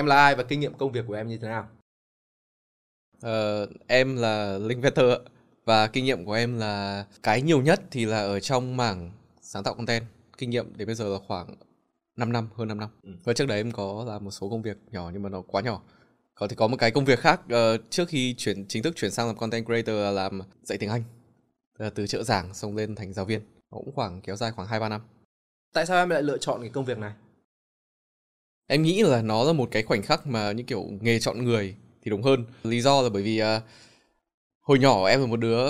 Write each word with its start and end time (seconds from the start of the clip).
Em 0.00 0.06
là 0.06 0.16
ai 0.16 0.34
và 0.34 0.42
kinh 0.42 0.60
nghiệm 0.60 0.74
công 0.74 0.92
việc 0.92 1.04
của 1.08 1.14
em 1.14 1.28
như 1.28 1.38
thế 1.38 1.48
nào? 1.48 1.68
Ờ, 3.20 3.66
em 3.86 4.16
là 4.16 4.58
Linh 4.58 4.80
Vetter 4.80 5.06
và 5.64 5.86
kinh 5.86 6.04
nghiệm 6.04 6.24
của 6.24 6.32
em 6.32 6.58
là 6.58 7.04
cái 7.22 7.42
nhiều 7.42 7.62
nhất 7.62 7.80
thì 7.90 8.04
là 8.06 8.20
ở 8.20 8.40
trong 8.40 8.76
mảng 8.76 9.10
sáng 9.42 9.62
tạo 9.62 9.74
content. 9.74 10.04
Kinh 10.38 10.50
nghiệm 10.50 10.76
đến 10.76 10.86
bây 10.86 10.94
giờ 10.94 11.08
là 11.08 11.18
khoảng 11.26 11.54
5 12.16 12.32
năm, 12.32 12.48
hơn 12.54 12.68
5 12.68 12.80
năm. 12.80 12.88
Ừ. 13.02 13.10
Và 13.24 13.32
trước 13.32 13.46
đấy 13.48 13.58
em 13.58 13.72
có 13.72 14.04
làm 14.08 14.24
một 14.24 14.30
số 14.30 14.50
công 14.50 14.62
việc 14.62 14.76
nhỏ 14.90 15.10
nhưng 15.12 15.22
mà 15.22 15.28
nó 15.28 15.42
quá 15.42 15.62
nhỏ. 15.62 15.82
Có 16.34 16.48
thì 16.48 16.56
có 16.56 16.68
một 16.68 16.76
cái 16.76 16.90
công 16.90 17.04
việc 17.04 17.18
khác 17.18 17.40
ờ, 17.48 17.78
trước 17.90 18.08
khi 18.08 18.34
chuyển 18.34 18.66
chính 18.68 18.82
thức 18.82 18.96
chuyển 18.96 19.10
sang 19.10 19.26
làm 19.26 19.36
content 19.36 19.66
creator 19.66 19.96
là 19.96 20.10
làm 20.10 20.40
dạy 20.62 20.78
tiếng 20.78 20.90
Anh. 20.90 21.02
Là 21.78 21.90
từ 21.90 22.06
trợ 22.06 22.22
giảng 22.22 22.54
xong 22.54 22.76
lên 22.76 22.94
thành 22.94 23.12
giáo 23.12 23.24
viên. 23.24 23.40
Nó 23.70 23.78
cũng 23.78 23.92
khoảng 23.94 24.20
kéo 24.20 24.36
dài 24.36 24.52
khoảng 24.52 24.68
2 24.68 24.80
3 24.80 24.88
năm. 24.88 25.00
Tại 25.72 25.86
sao 25.86 25.98
em 25.98 26.08
lại 26.08 26.22
lựa 26.22 26.38
chọn 26.38 26.60
cái 26.60 26.70
công 26.70 26.84
việc 26.84 26.98
này? 26.98 27.12
Em 28.72 28.82
nghĩ 28.82 29.02
là 29.02 29.22
nó 29.22 29.44
là 29.44 29.52
một 29.52 29.68
cái 29.70 29.82
khoảnh 29.82 30.02
khắc 30.02 30.26
mà 30.26 30.52
như 30.52 30.62
kiểu 30.62 30.86
nghề 31.00 31.18
chọn 31.18 31.44
người 31.44 31.74
thì 32.02 32.10
đúng 32.10 32.22
hơn. 32.22 32.44
Lý 32.62 32.80
do 32.80 33.02
là 33.02 33.08
bởi 33.08 33.22
vì 33.22 33.42
uh, 33.42 33.46
hồi 34.60 34.78
nhỏ 34.78 35.06
em 35.06 35.20
là 35.20 35.26
một 35.26 35.36
đứa 35.36 35.68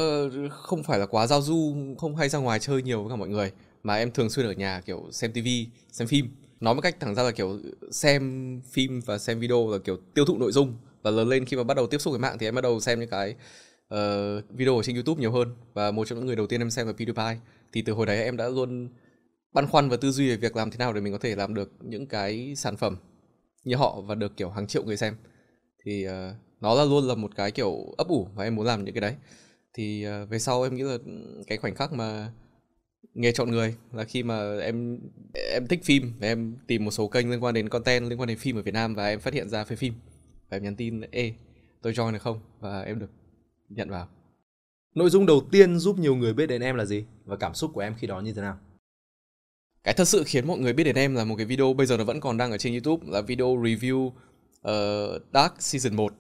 không 0.51 0.83
phải 0.83 0.99
là 0.99 1.07
quá 1.07 1.27
giao 1.27 1.43
du, 1.43 1.77
không 1.99 2.17
hay 2.17 2.29
ra 2.29 2.39
ngoài 2.39 2.59
chơi 2.59 2.83
nhiều 2.83 3.03
với 3.03 3.11
cả 3.11 3.17
mọi 3.17 3.29
người 3.29 3.53
mà 3.83 3.97
em 3.97 4.11
thường 4.11 4.31
xuyên 4.31 4.47
ở 4.47 4.53
nhà 4.53 4.81
kiểu 4.87 5.09
xem 5.11 5.33
tivi, 5.33 5.67
xem 5.93 6.09
phim. 6.09 6.29
Nói 6.61 6.75
một 6.75 6.81
cách 6.81 6.97
thẳng 7.01 7.15
ra 7.15 7.23
là 7.23 7.31
kiểu 7.31 7.59
xem 7.91 8.61
phim 8.71 9.01
và 9.01 9.19
xem 9.19 9.41
video 9.41 9.69
là 9.71 9.79
kiểu 9.79 9.97
tiêu 10.15 10.25
thụ 10.25 10.39
nội 10.39 10.53
dung 10.53 10.75
và 11.03 11.11
lớn 11.11 11.29
lên 11.29 11.45
khi 11.45 11.57
mà 11.57 11.63
bắt 11.63 11.77
đầu 11.77 11.87
tiếp 11.87 11.99
xúc 11.99 12.11
với 12.11 12.21
mạng 12.21 12.37
thì 12.39 12.47
em 12.47 12.55
bắt 12.55 12.61
đầu 12.61 12.81
xem 12.81 13.01
những 13.01 13.11
cái 13.11 13.35
uh, 13.95 13.99
video 14.51 14.77
ở 14.77 14.83
trên 14.83 14.97
YouTube 14.97 15.21
nhiều 15.21 15.33
hơn 15.33 15.55
và 15.75 15.91
một 15.91 16.05
trong 16.05 16.19
những 16.19 16.27
người 16.27 16.37
đầu 16.37 16.47
tiên 16.47 16.63
em 16.63 16.71
xem 16.71 16.87
là 16.87 16.93
PewDiePie. 16.93 17.37
Thì 17.73 17.83
từ 17.83 17.93
hồi 17.93 18.07
đấy 18.07 18.25
em 18.25 18.37
đã 18.37 18.49
luôn 18.49 18.89
băn 19.53 19.67
khoăn 19.67 19.89
và 19.89 19.97
tư 19.97 20.11
duy 20.11 20.29
về 20.29 20.37
việc 20.37 20.57
làm 20.57 20.71
thế 20.71 20.77
nào 20.79 20.93
để 20.93 21.01
mình 21.01 21.13
có 21.13 21.19
thể 21.19 21.37
làm 21.37 21.55
được 21.55 21.73
những 21.81 22.07
cái 22.07 22.55
sản 22.57 22.77
phẩm 22.77 22.97
như 23.65 23.77
họ 23.77 24.01
và 24.01 24.15
được 24.15 24.37
kiểu 24.37 24.51
hàng 24.51 24.67
triệu 24.67 24.85
người 24.85 24.97
xem 24.97 25.15
thì 25.85 26.07
uh, 26.09 26.13
nó 26.61 26.75
là 26.75 26.85
luôn 26.85 27.09
là 27.09 27.15
một 27.15 27.37
cái 27.37 27.51
kiểu 27.51 27.95
ấp 27.99 28.09
ủ 28.09 28.29
và 28.35 28.45
em 28.45 28.55
muốn 28.55 28.67
làm 28.67 28.85
những 28.85 28.95
cái 28.95 29.01
đấy 29.01 29.15
thì 29.75 30.07
uh, 30.23 30.29
về 30.29 30.39
sau 30.39 30.63
em 30.63 30.77
nghĩ 30.77 30.83
là 30.83 30.97
cái 31.47 31.59
khoảnh 31.59 31.75
khắc 31.75 31.93
mà 31.93 32.33
nghề 33.15 33.33
chọn 33.33 33.51
người 33.51 33.75
là 33.93 34.05
khi 34.05 34.23
mà 34.23 34.59
em 34.59 34.99
em 35.53 35.67
thích 35.67 35.81
phim 35.85 36.13
và 36.21 36.27
em 36.27 36.57
tìm 36.67 36.85
một 36.85 36.91
số 36.91 37.09
kênh 37.09 37.31
liên 37.31 37.45
quan 37.45 37.55
đến 37.55 37.69
content 37.69 38.09
liên 38.09 38.21
quan 38.21 38.29
đến 38.29 38.39
phim 38.39 38.57
ở 38.57 38.63
Việt 38.63 38.75
Nam 38.75 38.95
và 38.95 39.09
em 39.09 39.21
phát 39.21 39.35
hiện 39.35 39.49
ra 39.49 39.65
phê 39.65 39.77
phim 39.77 39.95
và 40.51 40.57
em 40.57 40.63
nhắn 40.63 40.77
tin 40.77 41.01
ê 41.01 41.35
tôi 41.83 41.93
join 41.93 42.13
được 42.13 42.23
không 42.23 42.41
và 42.61 42.81
em 42.81 42.99
được 42.99 43.11
nhận 43.69 43.91
vào 43.91 44.09
Nội 44.95 45.11
dung 45.11 45.27
đầu 45.27 45.43
tiên 45.51 45.79
giúp 45.79 45.99
nhiều 45.99 46.17
người 46.17 46.35
biết 46.35 46.47
đến 46.47 46.63
em 46.63 46.77
là 46.77 46.85
gì? 46.85 47.05
Và 47.25 47.37
cảm 47.37 47.55
xúc 47.55 47.71
của 47.75 47.81
em 47.81 47.95
khi 47.99 48.07
đó 48.07 48.21
như 48.21 48.33
thế 48.33 48.43
nào? 48.43 48.59
Cái 49.85 49.95
thật 49.95 50.05
sự 50.05 50.23
khiến 50.27 50.47
mọi 50.47 50.59
người 50.59 50.73
biết 50.73 50.85
đến 50.85 50.97
em 50.97 51.15
là 51.15 51.25
một 51.25 51.37
cái 51.37 51.47
video 51.47 51.73
bây 51.73 51.87
giờ 51.87 51.97
nó 51.97 52.05
vẫn 52.05 52.21
còn 52.21 52.37
đang 52.37 52.51
ở 52.51 52.59
trên 52.59 52.73
YouTube 52.73 53.13
là 53.13 53.21
video 53.21 53.47
review 53.47 54.07
uh, 54.07 55.23
Dark 55.33 55.63
Season 55.63 55.97
1 55.97 56.13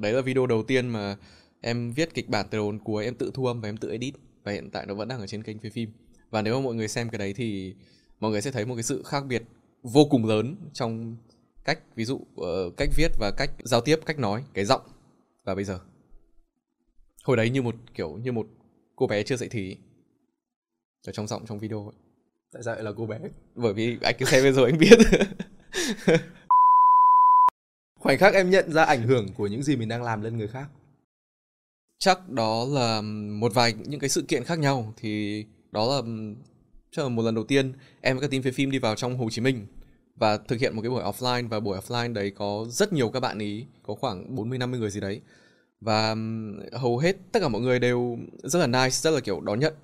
đấy 0.00 0.12
là 0.12 0.20
video 0.20 0.46
đầu 0.46 0.62
tiên 0.62 0.88
mà 0.88 1.16
em 1.64 1.92
viết 1.92 2.14
kịch 2.14 2.28
bản 2.28 2.46
từ 2.50 2.58
đầu 2.58 2.72
đến 2.72 2.80
cuối 2.84 3.04
em 3.04 3.14
tự 3.14 3.30
thu 3.34 3.46
âm 3.46 3.60
và 3.60 3.68
em 3.68 3.76
tự 3.76 3.90
edit. 3.90 4.14
Và 4.42 4.52
hiện 4.52 4.70
tại 4.70 4.86
nó 4.86 4.94
vẫn 4.94 5.08
đang 5.08 5.20
ở 5.20 5.26
trên 5.26 5.42
kênh 5.42 5.58
phê 5.58 5.70
phim. 5.70 5.90
Và 6.30 6.42
nếu 6.42 6.54
mà 6.54 6.64
mọi 6.64 6.74
người 6.74 6.88
xem 6.88 7.08
cái 7.08 7.18
đấy 7.18 7.34
thì 7.36 7.74
mọi 8.20 8.30
người 8.30 8.42
sẽ 8.42 8.50
thấy 8.50 8.66
một 8.66 8.74
cái 8.74 8.82
sự 8.82 9.02
khác 9.02 9.24
biệt 9.28 9.42
vô 9.82 10.04
cùng 10.10 10.24
lớn 10.24 10.56
trong 10.72 11.16
cách 11.64 11.78
ví 11.96 12.04
dụ 12.04 12.14
uh, 12.16 12.76
cách 12.76 12.88
viết 12.96 13.08
và 13.18 13.30
cách 13.36 13.50
giao 13.64 13.80
tiếp 13.80 14.00
cách 14.06 14.18
nói 14.18 14.44
cái 14.54 14.64
giọng. 14.64 14.82
Và 15.44 15.54
bây 15.54 15.64
giờ 15.64 15.80
hồi 17.24 17.36
đấy 17.36 17.50
như 17.50 17.62
một 17.62 17.74
kiểu 17.94 18.16
như 18.16 18.32
một 18.32 18.46
cô 18.96 19.06
bé 19.06 19.22
chưa 19.22 19.36
dậy 19.36 19.48
thì 19.52 19.76
ở 21.06 21.12
trong 21.12 21.26
giọng 21.26 21.46
trong 21.46 21.58
video 21.58 21.86
ấy. 21.86 22.03
Tại 22.54 22.62
sao 22.62 22.74
lại 22.74 22.84
là 22.84 22.92
cô 22.96 23.06
bé? 23.06 23.18
bởi 23.54 23.72
vì 23.72 23.98
anh 24.02 24.14
cứ 24.18 24.24
xem 24.24 24.42
bây 24.42 24.52
giờ 24.52 24.64
anh 24.64 24.78
biết. 24.78 24.98
Khoảnh 28.00 28.18
khắc 28.18 28.34
em 28.34 28.50
nhận 28.50 28.72
ra 28.72 28.84
ảnh 28.84 29.02
hưởng 29.02 29.32
của 29.32 29.46
những 29.46 29.62
gì 29.62 29.76
mình 29.76 29.88
đang 29.88 30.02
làm 30.02 30.22
lên 30.22 30.36
người 30.36 30.48
khác. 30.48 30.68
chắc 31.98 32.28
đó 32.28 32.64
là 32.68 33.00
một 33.30 33.54
vài 33.54 33.74
những 33.84 34.00
cái 34.00 34.10
sự 34.10 34.22
kiện 34.22 34.44
khác 34.44 34.58
nhau. 34.58 34.94
Thì 34.96 35.44
đó 35.72 35.86
là 35.86 36.02
chắc 36.90 37.02
là 37.02 37.08
một 37.08 37.22
lần 37.22 37.34
đầu 37.34 37.44
tiên 37.44 37.72
em 38.00 38.16
với 38.16 38.20
các 38.20 38.30
team 38.30 38.42
phê 38.42 38.50
phim 38.50 38.70
đi 38.70 38.78
vào 38.78 38.94
trong 38.94 39.18
Hồ 39.18 39.30
Chí 39.30 39.40
Minh 39.40 39.66
và 40.16 40.36
thực 40.36 40.60
hiện 40.60 40.76
một 40.76 40.82
cái 40.82 40.90
buổi 40.90 41.02
offline. 41.02 41.48
Và 41.48 41.60
buổi 41.60 41.78
offline 41.78 42.12
đấy 42.12 42.30
có 42.30 42.66
rất 42.68 42.92
nhiều 42.92 43.08
các 43.08 43.20
bạn 43.20 43.38
ý 43.38 43.66
có 43.82 43.94
khoảng 43.94 44.34
40 44.34 44.58
50 44.58 44.80
người 44.80 44.90
gì 44.90 45.00
đấy. 45.00 45.20
Và 45.80 46.16
hầu 46.72 46.98
hết 46.98 47.16
tất 47.32 47.40
cả 47.40 47.48
mọi 47.48 47.62
người 47.62 47.78
đều 47.78 48.18
rất 48.42 48.58
là 48.58 48.66
nice 48.66 48.90
rất 48.90 49.10
là 49.10 49.20
kiểu 49.20 49.40
đón 49.40 49.60
nhận 49.60 49.74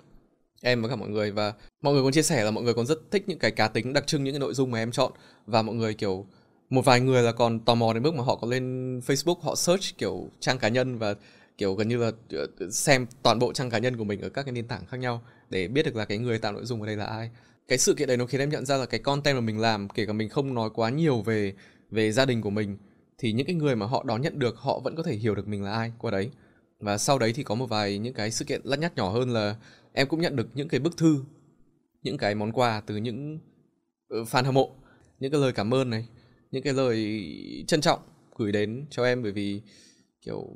em 0.62 0.82
với 0.82 0.91
cả 0.91 0.97
mọi 0.97 1.09
người. 1.09 1.31
Và 1.31 1.53
mọi 1.82 1.94
người 1.94 2.03
còn 2.03 2.12
chia 2.12 2.22
sẻ 2.22 2.44
là 2.44 2.50
mọi 2.50 2.65
người 2.65 2.75
còn 2.75 2.87
rất 2.87 2.98
thích 3.10 3.25
những 3.26 3.38
cái 3.38 3.50
cá 3.50 3.69
tính 3.69 3.93
đặc 3.93 4.06
trưng, 4.06 4.25
những 4.25 4.34
cái 4.34 4.41
nội 4.41 4.54
dung 4.54 4.71
mà 4.71 4.78
em 4.78 4.93
chọn. 4.93 5.12
Và 5.47 5.62
mọi 5.62 5.75
người, 5.75 5.94
kiểu, 5.94 6.26
một 6.71 6.84
vài 6.84 7.00
người 7.00 7.22
là 7.22 7.32
còn 7.32 7.60
tò 7.60 7.75
mò 7.75 7.93
đến 7.93 8.03
mức 8.03 8.15
mà 8.15 8.25
họ 8.25 8.37
có 8.37 8.48
lên 8.48 8.98
Facebook, 9.06 9.41
họ 9.41 9.54
search, 9.54 9.98
kiểu, 9.98 10.28
trang 10.41 10.59
cá 10.59 10.69
nhân 10.69 10.98
và, 10.98 11.15
kiểu, 11.59 11.75
gần 11.75 11.88
như 11.88 11.97
là 11.97 12.10
ờ, 12.31 12.47
xem 12.71 13.06
toàn 13.22 13.38
bộ 13.38 13.53
trang 13.53 13.71
cá 13.71 13.78
nhân 13.78 13.97
của 13.97 14.04
mình 14.04 14.21
ở 14.21 14.28
các 14.28 14.43
cái 14.43 14.53
nền 14.53 14.66
tảng 14.66 14.87
khác 14.87 14.97
nhau 14.97 15.22
để 15.50 15.69
biết 15.69 15.82
được 15.82 15.97
là 15.97 16.04
cái 16.04 16.19
người 16.19 16.38
tạo 16.38 16.53
nội 16.53 16.65
dung 16.65 16.81
ở 16.81 16.87
đây 16.87 16.97
là 16.97 17.04
ai. 17.04 17.31
Cái 17.69 17.78
sự 17.78 17.94
kiện 17.94 18.09
đấy 18.09 18.16
nó 18.16 18.27
khiến 18.27 18.41
em 18.41 18.50
nhận 18.50 18.66
ra 18.66 18.77
là 18.77 18.87
cái 18.87 19.00
content 19.00 19.37
mà 19.37 19.41
mình 19.41 19.59
làm, 19.60 19.88
kể 19.88 20.06
cả 20.06 20.12
mình 20.12 20.28
không 20.28 20.54
nói 20.54 20.71
quá 20.75 20.91
nhiều 20.91 21.21
về 21.21 21.54
về 21.91 22.12
gia 22.12 22.25
đình 22.25 22.41
của 22.41 22.50
mình, 22.50 22.77
thì 23.19 23.32
những 23.32 23.47
cái 23.47 23.54
người 23.54 23.77
mà 23.77 23.87
họ 23.87 24.04
đón 24.06 24.22
nhận 24.22 24.38
được, 24.38 24.56
họ 24.56 24.81
vẫn 24.84 24.97
có 24.97 25.03
thể 25.03 25.15
hiểu 25.15 25.34
được 25.34 25.48
mình 25.48 25.62
là 25.62 25.72
ai 25.72 25.92
qua 25.98 26.10
đấy. 26.10 26.31
Và 26.81 26.98
sau 26.98 27.19
đấy 27.19 27.32
thì 27.32 27.42
có 27.42 27.54
một 27.54 27.66
vài 27.66 27.98
những 27.98 28.15
cái 28.15 28.31
sự 28.31 28.44
kiện 28.44 28.60
lắt 28.65 28.78
nhắt 28.78 28.97
nhỏ 28.97 29.10
hơn 29.10 29.31
là 29.31 29.56
em 29.93 30.09
cũng 30.09 30.21
nhận 30.21 30.37
được 30.37 30.49
những 30.55 30.69
cái 30.69 30.81
bức 30.81 30.97
thư 30.97 31.25
những 32.03 32.17
cái 32.17 32.34
món 32.34 32.53
quà 32.53 32.83
từ 32.87 32.97
những 32.97 33.39
ờ, 34.09 34.23
fan 34.23 34.45
hâm 34.45 34.55
mộ 34.55 34.71
những 35.19 35.33
cái 35.33 35.41
lời 35.41 35.53
cảm 35.53 35.75
ơn 35.75 35.91
này 35.91 36.09
những 36.51 36.62
cái 36.62 36.73
lời 36.73 37.25
trân 37.67 37.81
trọng 37.81 38.01
gửi 38.37 38.53
đến 38.53 38.87
cho 38.91 39.05
em. 39.05 39.23
Bởi 39.23 39.33
vì 39.33 39.61
kiểu 40.23 40.47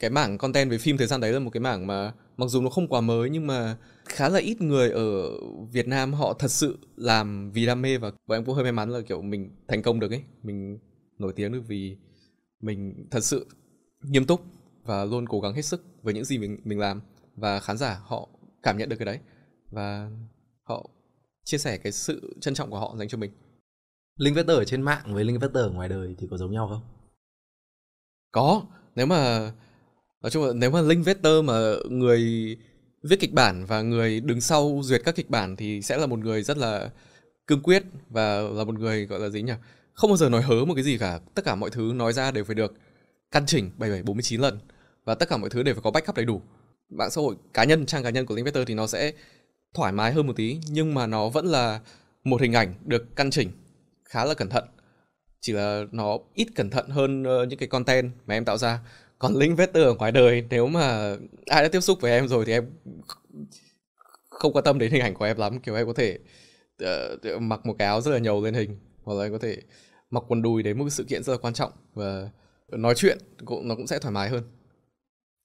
cái 0.00 0.10
mảng 0.10 0.38
content 0.38 0.70
về 0.70 0.78
phim 0.78 0.96
thời 0.96 1.06
gian 1.06 1.20
đấy 1.20 1.32
là 1.32 1.38
một 1.38 1.50
cái 1.50 1.60
mảng 1.60 1.86
mà 1.86 2.12
mặc 2.36 2.46
dù 2.46 2.60
nó 2.60 2.70
không 2.70 2.88
quá 2.88 3.00
mới 3.00 3.30
nhưng 3.30 3.46
mà 3.46 3.76
khá 4.04 4.28
là 4.28 4.38
ít 4.38 4.60
người 4.60 4.90
ở 4.90 5.30
Việt 5.72 5.88
Nam 5.88 6.12
họ 6.12 6.34
thật 6.38 6.50
sự 6.50 6.78
làm 6.96 7.50
vì 7.52 7.66
đam 7.66 7.82
mê. 7.82 7.98
Và, 7.98 8.12
và 8.26 8.36
em 8.36 8.44
cũng 8.44 8.54
hơi 8.54 8.64
may 8.64 8.72
mắn 8.72 8.90
là 8.90 9.00
kiểu 9.00 9.22
mình 9.22 9.50
thành 9.68 9.82
công 9.82 10.00
được 10.00 10.10
ấy. 10.10 10.22
Mình 10.42 10.78
nổi 11.18 11.32
tiếng 11.36 11.52
được 11.52 11.62
vì 11.66 11.96
mình 12.60 13.06
thật 13.10 13.24
sự 13.24 13.46
nghiêm 14.02 14.26
túc 14.26 14.44
và 14.84 15.04
luôn 15.04 15.28
cố 15.28 15.40
gắng 15.40 15.54
hết 15.54 15.62
sức 15.62 15.84
với 16.02 16.14
những 16.14 16.24
gì 16.24 16.38
mình 16.38 16.60
mình 16.64 16.78
làm. 16.78 17.00
Và 17.36 17.60
khán 17.60 17.76
giả 17.76 18.00
họ 18.04 18.28
cảm 18.62 18.78
nhận 18.78 18.88
được 18.88 18.96
cái 18.96 19.06
đấy 19.06 19.18
và 19.70 20.10
họ 20.62 20.90
chia 21.44 21.58
sẻ 21.58 21.76
cái 21.76 21.92
sự 21.92 22.34
trân 22.40 22.54
trọng 22.54 22.70
của 22.70 22.78
họ 22.78 22.94
dành 22.98 23.08
cho 23.08 23.18
mình 23.18 23.30
Linh 24.16 24.34
Vector 24.34 24.58
ở 24.58 24.64
trên 24.64 24.82
mạng 24.82 25.14
với 25.14 25.24
Linh 25.24 25.38
Vector 25.38 25.62
ở 25.64 25.70
ngoài 25.70 25.88
đời 25.88 26.14
thì 26.18 26.26
có 26.30 26.36
giống 26.36 26.52
nhau 26.52 26.68
không? 26.68 26.82
Có, 28.32 28.62
nếu 28.94 29.06
mà 29.06 29.52
nói 30.22 30.30
chung 30.30 30.44
là 30.44 30.52
nếu 30.52 30.70
mà 30.70 30.80
Linh 30.80 31.02
Vector 31.02 31.44
mà 31.44 31.74
người 31.90 32.56
viết 33.02 33.20
kịch 33.20 33.32
bản 33.32 33.66
và 33.66 33.82
người 33.82 34.20
đứng 34.20 34.40
sau 34.40 34.80
duyệt 34.82 35.02
các 35.04 35.14
kịch 35.14 35.30
bản 35.30 35.56
thì 35.56 35.82
sẽ 35.82 35.96
là 35.96 36.06
một 36.06 36.18
người 36.18 36.42
rất 36.42 36.58
là 36.58 36.90
cương 37.46 37.62
quyết 37.62 37.82
và 38.08 38.40
là 38.40 38.64
một 38.64 38.78
người 38.78 39.06
gọi 39.06 39.20
là 39.20 39.28
gì 39.28 39.42
nhỉ? 39.42 39.52
Không 39.92 40.10
bao 40.10 40.16
giờ 40.16 40.28
nói 40.28 40.42
hớ 40.42 40.64
một 40.64 40.74
cái 40.74 40.84
gì 40.84 40.98
cả. 40.98 41.20
Tất 41.34 41.44
cả 41.44 41.54
mọi 41.54 41.70
thứ 41.70 41.92
nói 41.94 42.12
ra 42.12 42.30
đều 42.30 42.44
phải 42.44 42.54
được 42.54 42.74
căn 43.30 43.46
chỉnh 43.46 43.70
77 43.78 44.02
49 44.02 44.40
lần 44.40 44.58
và 45.04 45.14
tất 45.14 45.28
cả 45.28 45.36
mọi 45.36 45.50
thứ 45.50 45.62
đều 45.62 45.74
phải 45.74 45.82
có 45.82 45.90
backup 45.90 46.16
đầy 46.16 46.24
đủ. 46.24 46.42
Mạng 46.90 47.10
xã 47.10 47.20
hội 47.20 47.36
cá 47.54 47.64
nhân, 47.64 47.86
trang 47.86 48.02
cá 48.02 48.10
nhân 48.10 48.26
của 48.26 48.34
linkvector 48.34 48.64
thì 48.66 48.74
nó 48.74 48.86
sẽ 48.86 49.12
thoải 49.74 49.92
mái 49.92 50.12
hơn 50.12 50.26
một 50.26 50.32
tí 50.36 50.58
nhưng 50.70 50.94
mà 50.94 51.06
nó 51.06 51.28
vẫn 51.28 51.46
là 51.46 51.80
một 52.24 52.40
hình 52.40 52.52
ảnh 52.52 52.74
được 52.84 53.16
căn 53.16 53.30
chỉnh 53.30 53.50
khá 54.04 54.24
là 54.24 54.34
cẩn 54.34 54.48
thận. 54.48 54.64
Chỉ 55.40 55.52
là 55.52 55.84
nó 55.92 56.18
ít 56.34 56.48
cẩn 56.54 56.70
thận 56.70 56.88
hơn 56.88 57.24
ờ, 57.24 57.44
những 57.46 57.58
cái 57.58 57.68
content 57.68 58.12
mà 58.26 58.34
em 58.34 58.44
tạo 58.44 58.58
ra. 58.58 58.80
Còn 59.18 59.36
link 59.36 59.58
vector 59.58 59.84
ở 59.84 59.94
ngoài 59.94 60.12
đời 60.12 60.44
nếu 60.50 60.66
mà 60.66 61.16
ai 61.46 61.62
đã 61.62 61.68
tiếp 61.68 61.80
xúc 61.80 62.00
với 62.00 62.12
em 62.12 62.28
rồi 62.28 62.44
thì 62.44 62.52
em 62.52 62.70
không 64.30 64.52
quan 64.52 64.64
tâm 64.64 64.78
đến 64.78 64.92
hình 64.92 65.02
ảnh 65.02 65.14
của 65.14 65.24
em 65.24 65.36
lắm. 65.36 65.60
Kiểu 65.60 65.74
em 65.74 65.86
có 65.86 65.92
thể 65.92 66.18
uh, 66.84 67.42
mặc 67.42 67.66
một 67.66 67.74
cái 67.78 67.88
áo 67.88 68.00
rất 68.00 68.10
là 68.10 68.18
nhầu 68.18 68.44
lên 68.44 68.54
hình 68.54 68.76
hoặc 69.02 69.14
là 69.14 69.24
em 69.24 69.32
có 69.32 69.38
thể 69.38 69.56
mặc 70.10 70.24
quần 70.28 70.42
đùi 70.42 70.62
đến 70.62 70.78
một 70.78 70.90
sự 70.90 71.04
kiện 71.04 71.22
rất 71.22 71.32
là 71.32 71.38
quan 71.38 71.54
trọng 71.54 71.72
và 71.94 72.28
nói 72.68 72.94
chuyện 72.96 73.18
cũng 73.44 73.68
nó 73.68 73.74
cũng 73.74 73.86
sẽ 73.86 73.98
thoải 73.98 74.12
mái 74.12 74.28
hơn 74.28 74.42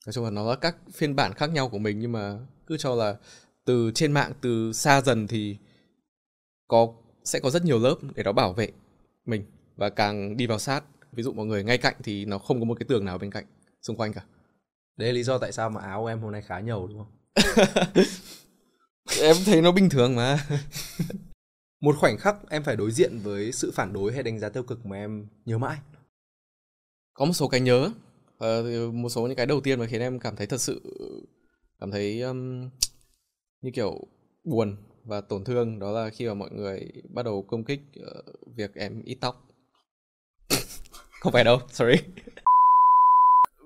nói 0.06 0.12
chung 0.12 0.24
là 0.24 0.30
nó 0.30 0.50
là 0.50 0.56
các 0.56 0.76
phiên 0.92 1.16
bản 1.16 1.34
khác 1.34 1.50
nhau 1.50 1.68
của 1.68 1.78
mình 1.78 2.00
nhưng 2.00 2.12
mà 2.12 2.38
cứ 2.66 2.76
cho 2.76 2.94
là 2.94 3.16
từ 3.64 3.90
trên 3.94 4.12
mạng 4.12 4.32
từ 4.40 4.72
xa 4.72 5.00
dần 5.00 5.26
thì 5.26 5.56
có 6.68 6.88
sẽ 7.24 7.40
có 7.40 7.50
rất 7.50 7.64
nhiều 7.64 7.78
lớp 7.78 7.94
để 8.14 8.22
nó 8.22 8.32
bảo 8.32 8.52
vệ 8.52 8.68
mình 9.24 9.44
và 9.76 9.90
càng 9.90 10.36
đi 10.36 10.46
vào 10.46 10.58
sát 10.58 10.84
ví 11.12 11.22
dụ 11.22 11.32
mọi 11.32 11.46
người 11.46 11.64
ngay 11.64 11.78
cạnh 11.78 11.94
thì 12.02 12.24
nó 12.24 12.38
không 12.38 12.60
có 12.60 12.64
một 12.64 12.78
cái 12.78 12.86
tường 12.88 13.04
nào 13.04 13.18
bên 13.18 13.30
cạnh 13.30 13.44
xung 13.82 13.96
quanh 13.96 14.12
cả 14.12 14.24
Đấy 14.96 15.08
là 15.08 15.12
lý 15.12 15.22
do 15.22 15.38
tại 15.38 15.52
sao 15.52 15.70
mà 15.70 15.80
áo 15.80 16.06
em 16.06 16.20
hôm 16.20 16.32
nay 16.32 16.42
khá 16.42 16.60
nhầu 16.60 16.86
đúng 16.86 16.98
không? 16.98 17.12
em 19.20 19.36
thấy 19.44 19.62
nó 19.62 19.72
bình 19.72 19.88
thường 19.88 20.16
mà 20.16 20.46
Một 21.80 21.96
khoảnh 21.98 22.18
khắc 22.18 22.36
em 22.50 22.62
phải 22.62 22.76
đối 22.76 22.90
diện 22.90 23.18
với 23.18 23.52
sự 23.52 23.72
phản 23.74 23.92
đối 23.92 24.12
hay 24.12 24.22
đánh 24.22 24.38
giá 24.38 24.48
tiêu 24.48 24.62
cực 24.62 24.86
mà 24.86 24.96
em 24.96 25.26
nhớ 25.44 25.58
mãi. 25.58 25.78
có 27.14 27.24
một 27.24 27.32
số 27.32 27.48
cái 27.48 27.60
nhớ 27.60 27.90
uh, 28.44 28.94
một 28.94 29.08
số 29.08 29.26
những 29.26 29.36
cái 29.36 29.46
đầu 29.46 29.60
tiên 29.60 29.80
mà 29.80 29.86
khiến 29.86 30.00
em 30.00 30.18
cảm 30.18 30.36
thấy 30.36 30.46
thật 30.46 30.60
sự 30.60 30.82
cảm 31.80 31.90
thấy 31.90 32.20
um, 32.20 32.70
như 33.62 33.70
kiểu 33.74 34.00
buồn 34.44 34.76
và 35.04 35.20
tổn 35.20 35.44
thương 35.44 35.78
đó 35.78 35.92
là 35.92 36.10
khi 36.10 36.26
mà 36.28 36.34
mọi 36.34 36.50
người 36.50 36.92
bắt 37.08 37.24
đầu 37.24 37.42
công 37.42 37.64
kích 37.64 37.80
uh, 38.00 38.56
việc 38.56 38.74
em 38.74 39.02
ít 39.04 39.18
tóc. 39.20 39.48
Không 41.20 41.32
phải 41.32 41.44
đâu 41.44 41.60
sorry. 41.72 41.94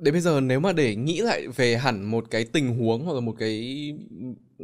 Đến 0.00 0.14
bây 0.14 0.20
giờ 0.20 0.40
nếu 0.40 0.60
mà 0.60 0.72
để 0.72 0.96
nghĩ 0.96 1.20
lại 1.20 1.48
về 1.48 1.76
hẳn 1.76 2.02
một 2.10 2.24
cái 2.30 2.44
tình 2.44 2.78
huống 2.78 3.04
hoặc 3.04 3.14
là 3.14 3.20
một 3.20 3.34
cái 3.38 3.92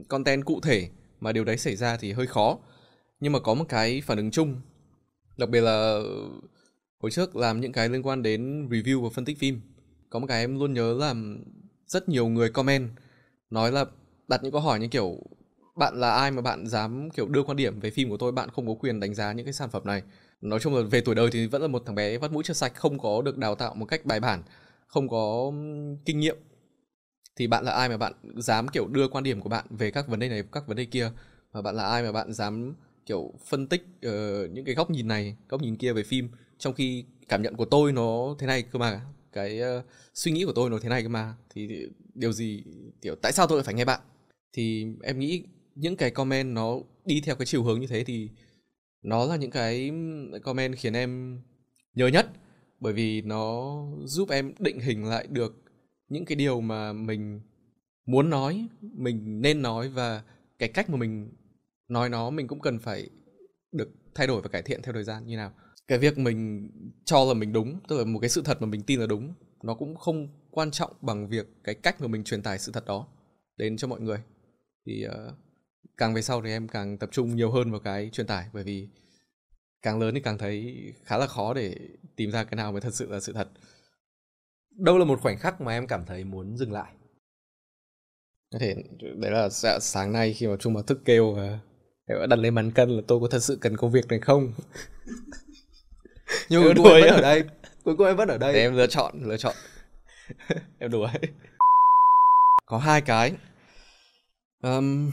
content 0.09 0.45
cụ 0.45 0.61
thể 0.61 0.89
mà 1.21 1.33
điều 1.33 1.45
đấy 1.45 1.57
xảy 1.57 1.77
ra 1.77 1.97
thì 1.97 2.13
hơi 2.13 2.27
khó. 2.27 2.59
Nhưng 3.21 3.33
mà 3.33 3.39
có 3.39 3.55
một 3.55 3.65
cái 3.69 4.01
phản 4.01 4.19
ứng 4.19 4.31
chung 4.31 4.61
đặc 5.37 5.49
biệt 5.49 5.61
là 5.61 6.01
hồi 6.99 7.11
trước 7.11 7.37
làm 7.37 7.61
những 7.61 7.73
cái 7.73 7.89
liên 7.89 8.03
quan 8.03 8.23
đến 8.23 8.69
review 8.69 9.03
và 9.03 9.09
phân 9.15 9.25
tích 9.25 9.39
phim 9.39 9.61
có 10.11 10.19
một 10.19 10.27
cái 10.27 10.41
em 10.41 10.59
luôn 10.59 10.75
nhớ 10.75 10.95
là 10.95 11.15
rất 11.87 12.09
nhiều 12.09 12.29
người 12.29 12.51
comment 12.51 12.91
nói 13.51 13.73
là 13.73 13.85
đặt 14.29 14.43
những 14.43 14.53
câu 14.53 14.61
hỏi 14.61 14.81
như 14.81 14.89
kiểu 14.89 15.19
bạn 15.77 16.01
là 16.01 16.15
ai 16.15 16.31
mà 16.31 16.43
bạn 16.43 16.67
dám 16.67 17.11
kiểu 17.11 17.29
đưa 17.29 17.43
quan 17.43 17.57
điểm 17.57 17.81
về 17.81 17.91
phim 17.91 18.11
của 18.11 18.17
tôi? 18.17 18.33
Bạn 18.33 18.51
không 18.51 18.67
có 18.67 18.75
quyền 18.75 19.01
đánh 19.01 19.15
giá 19.15 19.33
những 19.33 19.47
cái 19.47 19.53
sản 19.53 19.71
phẩm 19.71 19.83
này. 19.85 20.03
Nói 20.41 20.61
chung 20.61 20.75
là 20.75 20.83
về 20.83 21.01
tuổi 21.01 21.15
đời 21.15 21.31
thì 21.33 21.47
vẫn 21.47 21.63
là 21.63 21.69
một 21.69 21.83
thằng 21.87 21.95
bé 21.95 22.19
vắt 22.19 22.33
mũi 22.33 22.43
chưa 22.45 22.55
sạch 22.55 22.75
không 22.75 22.99
có 22.99 23.23
được 23.23 23.39
đào 23.39 23.55
tạo 23.55 23.75
một 23.75 23.87
cách 23.87 24.07
bài 24.07 24.21
bản 24.21 24.43
không 24.87 25.09
có 25.09 25.53
kinh 26.05 26.21
nghiệm. 26.21 26.37
Thì 27.37 27.47
bạn 27.47 27.65
là 27.65 27.73
ai 27.73 27.89
mà 27.89 27.97
bạn 27.97 28.13
dám 28.37 28.69
kiểu 28.69 28.87
đưa 28.89 29.09
quan 29.09 29.25
điểm 29.25 29.41
của 29.41 29.49
bạn 29.49 29.67
về 29.71 29.91
các 29.91 30.09
vấn 30.09 30.21
đề 30.21 30.29
này 30.29 30.43
các 30.53 30.67
vấn 30.67 30.77
đề 30.77 30.85
kia? 30.85 31.11
Và 31.53 31.63
bạn 31.63 31.77
là 31.77 31.87
ai 31.87 32.03
mà 32.03 32.13
bạn 32.13 32.33
dám 32.33 32.75
kiểu 33.07 33.33
phân 33.47 33.67
tích 33.67 33.83
uh, 34.07 34.51
những 34.51 34.65
cái 34.65 34.75
góc 34.75 34.91
nhìn 34.91 35.09
này 35.09 35.37
góc 35.49 35.63
nhìn 35.63 35.77
kia 35.77 35.93
về 35.93 36.03
phim 36.03 36.29
trong 36.59 36.75
khi 36.75 37.05
cảm 37.29 37.43
nhận 37.43 37.57
của 37.57 37.65
tôi 37.65 37.93
nó 37.93 38.35
thế 38.39 38.47
này 38.47 38.63
cơ 38.63 38.79
mà? 38.79 39.01
Cái 39.37 39.61
uh, 39.79 39.85
suy 40.15 40.33
nghĩ 40.33 40.45
của 40.45 40.53
tôi 40.53 40.71
nó 40.71 40.79
thế 40.83 40.89
này 40.89 41.03
cơ 41.03 41.09
mà. 41.09 41.35
Thì 41.51 41.87
điều 42.15 42.33
gì 42.33 42.65
kiểu 43.03 43.15
tại 43.23 43.33
sao 43.33 43.47
tôi 43.47 43.59
lại 43.59 43.65
phải 43.65 43.75
nghe 43.75 43.85
bạn? 43.85 44.01
Thì 44.53 44.87
em 45.03 45.19
nghĩ 45.19 45.45
những 45.75 45.97
cái 45.97 46.11
comment 46.11 46.55
nó 46.55 46.79
đi 47.05 47.21
theo 47.21 47.37
cái 47.37 47.47
chiều 47.47 47.63
hướng 47.63 47.81
như 47.81 47.87
thế 47.87 48.05
thì 48.05 48.31
nó 49.03 49.25
là 49.25 49.37
những 49.37 49.51
cái 49.51 49.91
comment 50.43 50.77
khiến 50.77 50.93
em 50.93 51.41
nhớ 51.95 52.07
nhất. 52.07 52.27
Bởi 52.81 52.93
vì 52.93 53.23
nó 53.23 53.77
giúp 54.05 54.31
em 54.31 54.53
định 54.59 54.81
hình 54.81 55.05
lại 55.05 55.27
được 55.31 55.63
những 56.09 56.25
cái 56.25 56.37
điều 56.37 56.61
mà 56.61 56.93
mình 56.93 57.41
muốn 58.07 58.31
nói 58.31 58.69
mình 58.81 59.43
nên 59.43 59.63
nói 59.63 59.89
và 59.89 60.23
cái 60.59 60.69
cách 60.69 60.91
mà 60.91 60.97
mình 60.97 61.33
nói 61.89 62.09
nó 62.09 62.31
mình 62.31 62.47
cũng 62.47 62.61
cần 62.61 62.79
phải 62.79 63.11
được 63.73 63.89
thay 64.15 64.27
đổi 64.27 64.43
và 64.43 64.49
cải 64.49 64.63
thiện 64.63 64.83
theo 64.83 64.93
thời 64.95 65.05
gian 65.05 65.27
như 65.27 65.37
nào 65.37 65.53
cái 65.89 65.99
việc 65.99 66.19
mình 66.19 66.71
cho 67.05 67.25
là 67.25 67.35
mình 67.35 67.53
đúng 67.53 67.81
tức 67.89 67.99
là 67.99 68.05
một 68.05 68.19
cái 68.19 68.31
sự 68.31 68.43
thật 68.45 68.63
mà 68.63 68.67
mình 68.67 68.83
tin 68.83 69.01
là 69.01 69.07
đúng 69.07 69.35
nó 69.63 69.75
cũng 69.75 69.97
không 69.97 70.29
quan 70.51 70.71
trọng 70.71 70.93
bằng 71.01 71.29
việc 71.29 71.47
cái 71.65 71.75
cách 71.75 72.01
mà 72.01 72.07
mình 72.07 72.25
truyền 72.25 72.43
tải 72.43 72.59
sự 72.59 72.73
thật 72.73 72.87
đó 72.87 73.07
đến 73.57 73.77
cho 73.77 73.89
mọi 73.89 74.01
người. 74.01 74.23
Thì 74.87 75.07
uh, 75.07 75.35
càng 75.97 76.15
về 76.15 76.23
sau 76.23 76.43
thì 76.43 76.51
em 76.51 76.69
càng 76.69 76.99
tập 76.99 77.09
trung 77.13 77.37
nhiều 77.37 77.51
hơn 77.51 77.71
vào 77.71 77.81
cái 77.81 78.11
truyền 78.13 78.27
tải 78.27 78.47
bởi 78.53 78.65
vì 78.65 78.89
càng 79.83 79.99
lớn 79.99 80.15
thì 80.15 80.21
càng 80.21 80.39
thấy 80.39 80.77
khá 81.05 81.19
là 81.19 81.27
khó 81.27 81.55
để 81.55 81.75
tìm 82.17 82.31
ra 82.31 82.45
cái 82.45 82.57
nào 82.57 82.73
mới 82.73 82.81
thật 82.81 82.95
sự 82.95 83.11
là 83.11 83.21
sự 83.21 83.33
thật. 83.33 83.49
Đâu 84.71 84.99
là 84.99 85.05
một 85.05 85.21
khoảnh 85.21 85.39
khắc 85.39 85.61
mà 85.61 85.73
em 85.73 85.87
cảm 85.87 86.05
thấy 86.07 86.25
muốn 86.25 86.57
dừng 86.57 86.73
lại? 86.73 86.93
Có 88.53 88.59
thể 88.59 88.75
đấy 89.17 89.31
là 89.31 89.49
sáng 89.81 90.13
nay 90.13 90.33
khi 90.33 90.47
mà 90.47 90.57
trung 90.57 90.73
mà 90.73 90.83
thức 90.83 91.01
kêu 91.05 91.33
và 91.33 91.61
đặt 92.27 92.39
lên 92.39 92.55
bàn 92.55 92.71
cân 92.71 92.91
là 92.91 93.03
tôi 93.07 93.21
có 93.21 93.29
thật 93.31 93.43
sự 93.43 93.59
cần 93.61 93.77
công 93.77 93.93
việc 93.93 94.09
này 94.09 94.21
không? 94.21 94.53
nhưng 96.49 96.75
cuối 96.77 97.03
em 97.03 97.03
vẫn 97.03 97.15
ở 97.15 97.21
đây. 97.21 97.45
Cuối 97.85 97.97
cùng 97.97 98.07
em 98.07 98.17
vẫn 98.17 98.29
ở 98.29 98.39
đây. 98.39 98.53
Để 98.53 98.61
em 98.61 98.77
lựa 98.77 98.87
chọn 98.87 99.15
lựa 99.23 99.37
chọn. 99.37 99.55
Em 100.79 100.91
đùa 100.91 101.05
ấy. 101.05 101.21
Có 102.67 102.79
hai 102.79 103.01
cái. 103.01 103.33
Um, 104.63 105.13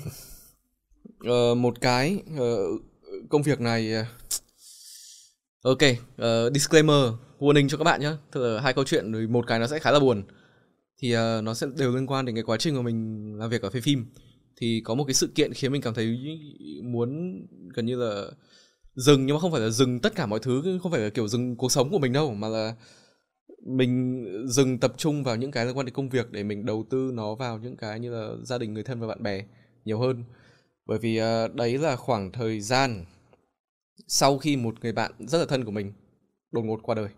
uh, 1.27 1.57
một 1.57 1.81
cái 1.81 2.23
uh, 2.33 2.81
công 3.29 3.43
việc 3.43 3.61
này 3.61 3.93
uh, 4.01 4.05
ok 5.63 5.81
uh, 5.81 6.53
disclaimer 6.53 7.05
warning 7.39 7.69
cho 7.69 7.77
các 7.77 7.83
bạn 7.83 8.01
nhé 8.01 8.11
là 8.33 8.61
hai 8.61 8.73
câu 8.73 8.83
chuyện 8.83 9.11
rồi 9.11 9.27
một 9.27 9.47
cái 9.47 9.59
nó 9.59 9.67
sẽ 9.67 9.79
khá 9.79 9.91
là 9.91 9.99
buồn. 9.99 10.23
Thì 10.99 11.15
uh, 11.15 11.43
nó 11.43 11.53
sẽ 11.53 11.67
đều 11.77 11.95
liên 11.95 12.07
quan 12.07 12.25
đến 12.25 12.35
cái 12.35 12.43
quá 12.43 12.57
trình 12.57 12.75
mà 12.75 12.81
mình 12.81 13.31
làm 13.39 13.49
việc 13.49 13.61
ở 13.61 13.69
phim. 13.69 14.05
Thì 14.57 14.81
có 14.85 14.95
một 14.95 15.03
cái 15.03 15.13
sự 15.13 15.27
kiện 15.35 15.53
khiến 15.53 15.71
mình 15.71 15.81
cảm 15.81 15.93
thấy 15.93 16.17
muốn 16.83 17.39
gần 17.73 17.85
như 17.85 17.95
là 17.95 18.25
dừng 18.95 19.25
nhưng 19.25 19.35
mà 19.35 19.39
không 19.39 19.51
phải 19.51 19.61
là 19.61 19.69
dừng 19.69 19.99
tất 19.99 20.15
cả 20.15 20.25
mọi 20.25 20.39
thứ 20.39 20.79
không 20.83 20.91
phải 20.91 21.01
là 21.01 21.09
kiểu 21.09 21.27
dừng 21.27 21.55
cuộc 21.55 21.71
sống 21.71 21.91
của 21.91 21.99
mình 21.99 22.13
đâu 22.13 22.33
mà 22.33 22.47
là 22.47 22.75
mình 23.65 24.25
dừng 24.47 24.79
tập 24.79 24.93
trung 24.97 25.23
vào 25.23 25.35
những 25.35 25.51
cái 25.51 25.65
liên 25.65 25.77
quan 25.77 25.85
đến 25.85 25.95
công 25.95 26.09
việc 26.09 26.31
để 26.31 26.43
mình 26.43 26.65
đầu 26.65 26.85
tư 26.89 27.11
nó 27.13 27.35
vào 27.35 27.57
những 27.57 27.77
cái 27.77 27.99
như 27.99 28.11
là 28.11 28.35
gia 28.43 28.57
đình 28.57 28.73
người 28.73 28.83
thân 28.83 28.99
và 28.99 29.07
bạn 29.07 29.23
bè 29.23 29.45
nhiều 29.85 29.99
hơn. 29.99 30.23
Bởi 30.85 30.99
vì 30.99 31.21
uh, 31.21 31.55
đấy 31.55 31.77
là 31.77 31.95
khoảng 31.95 32.31
thời 32.31 32.61
gian 32.61 33.05
sau 34.07 34.37
khi 34.37 34.55
một 34.57 34.75
người 34.81 34.91
bạn 34.91 35.11
rất 35.19 35.37
là 35.37 35.45
thân 35.45 35.65
của 35.65 35.71
mình 35.71 35.93
đột 36.51 36.61
ngột 36.61 36.79
qua 36.83 36.95
đời. 36.95 37.09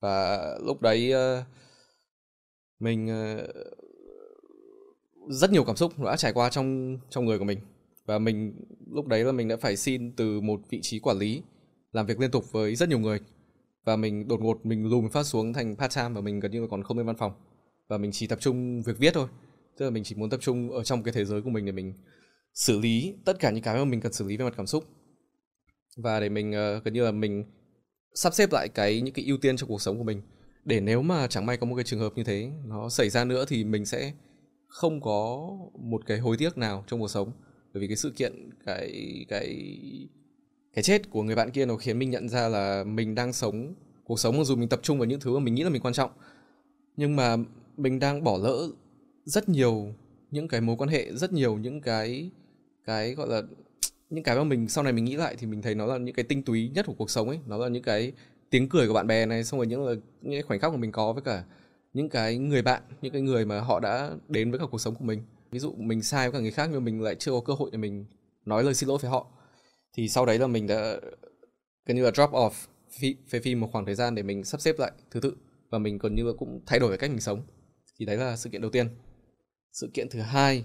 Và 0.00 0.38
lúc 0.66 0.82
đấy 0.82 1.12
uh, 1.14 1.44
mình 2.80 3.06
uh, 3.06 3.50
rất 5.28 5.50
nhiều 5.50 5.64
cảm 5.64 5.76
xúc 5.76 5.92
đã 6.04 6.16
trải 6.16 6.32
qua 6.32 6.50
trong 6.50 6.98
trong 7.10 7.24
người 7.24 7.38
của 7.38 7.44
mình 7.44 7.58
và 8.06 8.18
mình 8.18 8.54
lúc 8.90 9.06
đấy 9.06 9.24
là 9.24 9.32
mình 9.32 9.48
đã 9.48 9.56
phải 9.56 9.76
xin 9.76 10.12
từ 10.16 10.40
một 10.40 10.60
vị 10.70 10.78
trí 10.82 10.98
quản 10.98 11.18
lý 11.18 11.42
làm 11.92 12.06
việc 12.06 12.20
liên 12.20 12.30
tục 12.30 12.52
với 12.52 12.74
rất 12.74 12.88
nhiều 12.88 12.98
người. 12.98 13.20
Và 13.84 13.96
mình 13.96 14.28
đột 14.28 14.40
ngột 14.40 14.66
mình 14.66 14.86
lùm 14.90 15.08
phát 15.08 15.22
xuống 15.22 15.52
thành 15.52 15.76
part 15.76 15.96
time 15.96 16.08
và 16.08 16.20
mình 16.20 16.40
gần 16.40 16.50
như 16.50 16.60
là 16.60 16.66
còn 16.70 16.82
không 16.82 16.96
lên 16.96 17.06
văn 17.06 17.16
phòng. 17.16 17.32
Và 17.88 17.98
mình 17.98 18.10
chỉ 18.12 18.26
tập 18.26 18.38
trung 18.40 18.82
việc 18.82 18.98
viết 18.98 19.14
thôi. 19.14 19.28
Tức 19.78 19.84
là 19.84 19.90
mình 19.90 20.04
chỉ 20.04 20.14
muốn 20.14 20.30
tập 20.30 20.40
trung 20.40 20.70
ở 20.70 20.84
trong 20.84 21.02
cái 21.02 21.14
thế 21.14 21.24
giới 21.24 21.42
của 21.42 21.50
mình 21.50 21.64
để 21.64 21.72
mình 21.72 21.94
xử 22.54 22.78
lý 22.78 23.14
tất 23.24 23.40
cả 23.40 23.50
những 23.50 23.62
cái 23.62 23.76
mà 23.76 23.84
mình 23.84 24.00
cần 24.00 24.12
xử 24.12 24.24
lý 24.24 24.36
về 24.36 24.44
mặt 24.44 24.54
cảm 24.56 24.66
xúc. 24.66 24.84
Và 25.96 26.20
để 26.20 26.28
mình 26.28 26.50
uh, 26.50 26.84
gần 26.84 26.94
như 26.94 27.04
là 27.04 27.10
mình 27.12 27.44
sắp 28.14 28.34
xếp 28.34 28.52
lại 28.52 28.68
cái 28.68 29.00
những 29.00 29.14
cái 29.14 29.24
ưu 29.24 29.36
tiên 29.38 29.56
trong 29.56 29.68
cuộc 29.68 29.82
sống 29.82 29.98
của 29.98 30.04
mình. 30.04 30.22
Để 30.64 30.80
nếu 30.80 31.02
mà 31.02 31.26
chẳng 31.26 31.46
may 31.46 31.56
có 31.56 31.66
một 31.66 31.76
cái 31.76 31.84
trường 31.84 32.00
hợp 32.00 32.12
như 32.16 32.24
thế 32.24 32.50
nó 32.64 32.88
xảy 32.88 33.10
ra 33.10 33.24
nữa 33.24 33.44
thì 33.48 33.64
mình 33.64 33.86
sẽ 33.86 34.12
không 34.68 35.00
có 35.00 35.48
một 35.80 36.06
cái 36.06 36.18
hối 36.18 36.36
tiếc 36.36 36.58
nào 36.58 36.84
trong 36.86 37.00
cuộc 37.00 37.10
sống 37.10 37.32
bởi 37.74 37.80
vì 37.80 37.86
cái 37.86 37.96
sự 37.96 38.10
kiện, 38.10 38.50
cái 38.66 39.24
cái 39.28 39.78
cái 40.74 40.82
chết 40.82 41.10
của 41.10 41.22
người 41.22 41.34
bạn 41.34 41.50
kia 41.50 41.66
nó 41.66 41.76
khiến 41.76 41.98
mình 41.98 42.10
nhận 42.10 42.28
ra 42.28 42.48
là 42.48 42.84
mình 42.84 43.14
đang 43.14 43.32
sống, 43.32 43.74
cuộc 44.04 44.20
sống 44.20 44.38
mặc 44.38 44.44
dù 44.44 44.56
mình 44.56 44.68
tập 44.68 44.80
trung 44.82 44.98
vào 44.98 45.06
những 45.06 45.20
thứ 45.20 45.38
mà 45.38 45.40
mình 45.40 45.54
nghĩ 45.54 45.62
là 45.62 45.70
mình 45.70 45.82
quan 45.82 45.94
trọng, 45.94 46.10
nhưng 46.96 47.16
mà 47.16 47.36
mình 47.76 47.98
đang 47.98 48.24
bỏ 48.24 48.38
lỡ 48.42 48.68
rất 49.24 49.48
nhiều 49.48 49.94
những 50.30 50.48
cái 50.48 50.60
mối 50.60 50.76
quan 50.76 50.90
hệ, 50.90 51.12
rất 51.12 51.32
nhiều 51.32 51.58
những 51.58 51.80
cái 51.80 52.30
cái 52.84 53.14
gọi 53.14 53.28
là, 53.28 53.42
những 54.10 54.24
cái 54.24 54.36
mà 54.36 54.44
mình, 54.44 54.68
sau 54.68 54.84
này 54.84 54.92
mình 54.92 55.04
nghĩ 55.04 55.16
lại 55.16 55.36
thì 55.38 55.46
mình 55.46 55.62
thấy 55.62 55.74
nó 55.74 55.86
là 55.86 55.98
những 55.98 56.14
cái 56.14 56.24
tinh 56.24 56.42
túy 56.42 56.70
nhất 56.74 56.86
của 56.86 56.94
cuộc 56.94 57.10
sống 57.10 57.28
ấy. 57.28 57.38
Nó 57.46 57.56
là 57.58 57.68
những 57.68 57.82
cái 57.82 58.12
tiếng 58.50 58.68
cười 58.68 58.88
của 58.88 58.94
bạn 58.94 59.06
bè 59.06 59.26
này, 59.26 59.44
xong 59.44 59.60
rồi 59.60 59.66
những 59.66 59.86
là 59.86 59.94
những 60.22 60.32
cái 60.32 60.42
khoảnh 60.42 60.60
khắc 60.60 60.72
mà 60.72 60.78
mình 60.78 60.92
có 60.92 61.12
với 61.12 61.22
cả 61.22 61.44
những 61.94 62.08
cái 62.08 62.38
người 62.38 62.62
bạn, 62.62 62.82
những 63.02 63.12
cái 63.12 63.22
người 63.22 63.44
mà 63.44 63.60
họ 63.60 63.80
đã 63.80 64.10
đến 64.28 64.50
với 64.50 64.60
cả 64.60 64.66
cuộc 64.70 64.80
sống 64.80 64.94
của 64.94 65.04
mình 65.04 65.22
ví 65.50 65.58
dụ 65.58 65.72
mình 65.72 66.02
sai 66.02 66.30
với 66.30 66.38
cả 66.38 66.42
người 66.42 66.50
khác 66.50 66.70
nhưng 66.72 66.84
mình 66.84 67.02
lại 67.02 67.14
chưa 67.14 67.30
có 67.30 67.40
cơ 67.40 67.52
hội 67.52 67.70
để 67.72 67.78
mình 67.78 68.06
nói 68.44 68.64
lời 68.64 68.74
xin 68.74 68.88
lỗi 68.88 68.98
với 69.02 69.10
họ 69.10 69.26
thì 69.92 70.08
sau 70.08 70.26
đấy 70.26 70.38
là 70.38 70.46
mình 70.46 70.66
đã 70.66 70.96
gần 71.86 71.96
như 71.96 72.04
là 72.04 72.10
drop 72.10 72.30
off 72.30 72.50
phê 73.28 73.40
phim 73.40 73.60
một 73.60 73.68
khoảng 73.72 73.84
thời 73.84 73.94
gian 73.94 74.14
để 74.14 74.22
mình 74.22 74.44
sắp 74.44 74.60
xếp 74.60 74.78
lại 74.78 74.92
thứ 75.10 75.20
tự 75.20 75.36
và 75.70 75.78
mình 75.78 75.98
gần 75.98 76.14
như 76.14 76.24
là 76.24 76.32
cũng 76.38 76.60
thay 76.66 76.78
đổi 76.78 76.88
cái 76.90 76.98
cách 76.98 77.10
mình 77.10 77.20
sống. 77.20 77.42
Thì 77.98 78.06
đấy 78.06 78.16
là 78.16 78.36
sự 78.36 78.50
kiện 78.50 78.60
đầu 78.60 78.70
tiên. 78.70 78.88
Sự 79.72 79.90
kiện 79.94 80.08
thứ 80.08 80.20
hai 80.20 80.64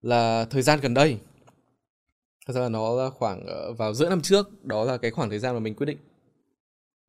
là 0.00 0.44
thời 0.44 0.62
gian 0.62 0.80
gần 0.82 0.94
đây. 0.94 1.18
Thật 2.46 2.52
ra 2.52 2.60
là 2.60 2.68
nó 2.68 2.94
là 2.94 3.10
khoảng 3.10 3.46
ờ, 3.46 3.72
vào 3.72 3.94
giữa 3.94 4.08
năm 4.08 4.22
trước 4.22 4.64
đó 4.64 4.84
là 4.84 4.96
cái 4.96 5.10
khoảng 5.10 5.30
thời 5.30 5.38
gian 5.38 5.54
mà 5.54 5.60
mình 5.60 5.74
quyết 5.74 5.86
định 5.86 5.98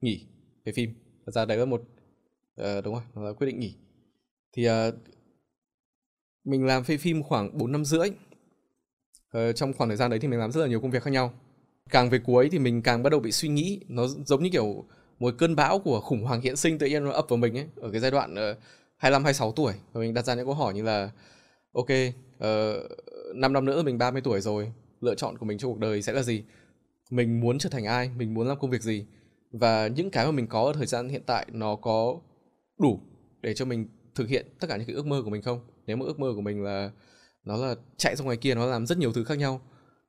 nghỉ 0.01 0.25
về 0.66 0.74
phim. 0.74 0.94
Thật 1.25 1.32
ra 1.32 1.46
đấy 1.46 1.58
là 1.58 1.66
một 1.66 1.82
uh, 2.62 2.84
đúng 2.84 2.94
rồi 2.94 3.04
nó 3.16 3.22
là 3.22 3.34
quyết 3.34 3.48
định 3.48 3.60
nghỉ. 3.60 3.75
Thì 4.54 4.70
uh, 4.70 4.74
mình 6.48 6.66
làm 6.66 6.84
phê 6.84 6.98
phim 6.98 7.24
khoảng 7.24 7.58
4 7.58 7.72
năm 7.72 7.86
rưỡi. 7.86 8.10
Ờ, 9.32 9.51
trong 9.51 9.74
khoảng 9.74 9.89
thời 9.89 9.98
gian 9.98 10.10
đấy 10.10 10.20
thì 10.20 10.27
mình 10.27 10.39
làm 10.39 10.51
rất 10.51 10.62
là 10.62 10.68
nhiều 10.68 10.82
công 10.82 10.92
việc 10.92 11.04
khác 11.04 11.12
nhau. 11.12 11.34
Càng 11.89 12.10
về 12.10 12.20
cuối 12.20 12.50
thì 12.51 12.60
mình 12.60 12.82
càng 12.82 13.04
bắt 13.04 13.10
đầu 13.10 13.20
bị 13.20 13.32
suy 13.32 13.50
nghĩ 13.50 13.80
nó 13.88 14.08
giống 14.08 14.44
như 14.44 14.50
kiểu 14.50 14.86
một 15.20 15.34
cơn 15.38 15.56
bão 15.56 15.80
của 15.80 16.01
khủng 16.01 16.24
hoảng 16.24 16.42
hiện 16.42 16.56
sinh 16.56 16.77
tự 16.77 16.88
nhiên 16.88 17.06
nó 17.06 17.12
ập 17.12 17.25
vào 17.30 17.38
mình 17.38 17.58
ấy 17.58 17.68
ở 17.75 17.92
cái 17.92 18.01
giai 18.01 18.12
đoạn 18.12 18.34
uh, 18.34 18.58
25 18.98 19.24
26 19.24 19.51
tuổi. 19.51 19.74
Và 19.94 20.01
mình 20.01 20.13
đặt 20.13 20.25
ra 20.25 20.36
những 20.36 20.46
câu 20.46 20.54
hỏi 20.54 20.74
như 20.74 20.84
là 20.84 21.12
ok 21.74 21.88
ờ, 22.39 22.84
uh, 23.32 23.36
5 23.36 23.54
năm 23.54 23.66
nữa 23.66 23.84
mình 23.84 23.98
30 23.98 24.22
tuổi 24.22 24.42
rồi 24.42 24.72
lựa 25.01 25.16
chọn 25.16 25.38
của 25.38 25.46
mình 25.46 25.58
cho 25.58 25.68
cuộc 25.68 25.80
đời 25.80 26.01
sẽ 26.01 26.13
là 26.13 26.24
gì? 26.24 26.44
Mình 27.12 27.39
muốn 27.39 27.58
trở 27.58 27.70
thành 27.70 27.86
ai? 27.86 28.10
Mình 28.18 28.34
muốn 28.34 28.48
làm 28.48 28.60
công 28.60 28.70
việc 28.70 28.82
gì? 28.82 29.06
Và 29.51 29.88
những 29.88 30.10
cái 30.10 30.25
mà 30.25 30.32
mình 30.32 30.48
có 30.48 30.63
ở 30.63 30.74
thời 30.74 30.86
gian 30.86 31.10
hiện 31.10 31.22
tại 31.25 31.46
nó 31.51 31.75
có 31.75 32.20
đủ 32.80 33.00
để 33.42 33.54
cho 33.54 33.66
mình 33.66 33.88
thực 34.16 34.30
hiện 34.30 34.46
tất 34.60 34.68
cả 34.70 34.77
những 34.77 34.88
cái 34.88 34.96
ước 34.96 35.06
mơ 35.06 35.22
của 35.24 35.30
mình 35.30 35.42
không? 35.42 35.60
Nếu 35.88 35.98
mà 35.98 36.06
ước 36.06 36.20
mơ 36.20 36.32
của 36.36 36.41
mình 36.41 36.63
là 36.63 36.91
nó 37.44 37.58
là 37.58 37.75
chạy 37.98 38.15
ra 38.15 38.25
ngoài 38.25 38.38
kia, 38.38 38.56
nó 38.56 38.65
làm 38.65 38.86
rất 38.86 38.98
nhiều 38.98 39.13
thứ 39.13 39.24
khác 39.24 39.38
nhau, 39.38 39.62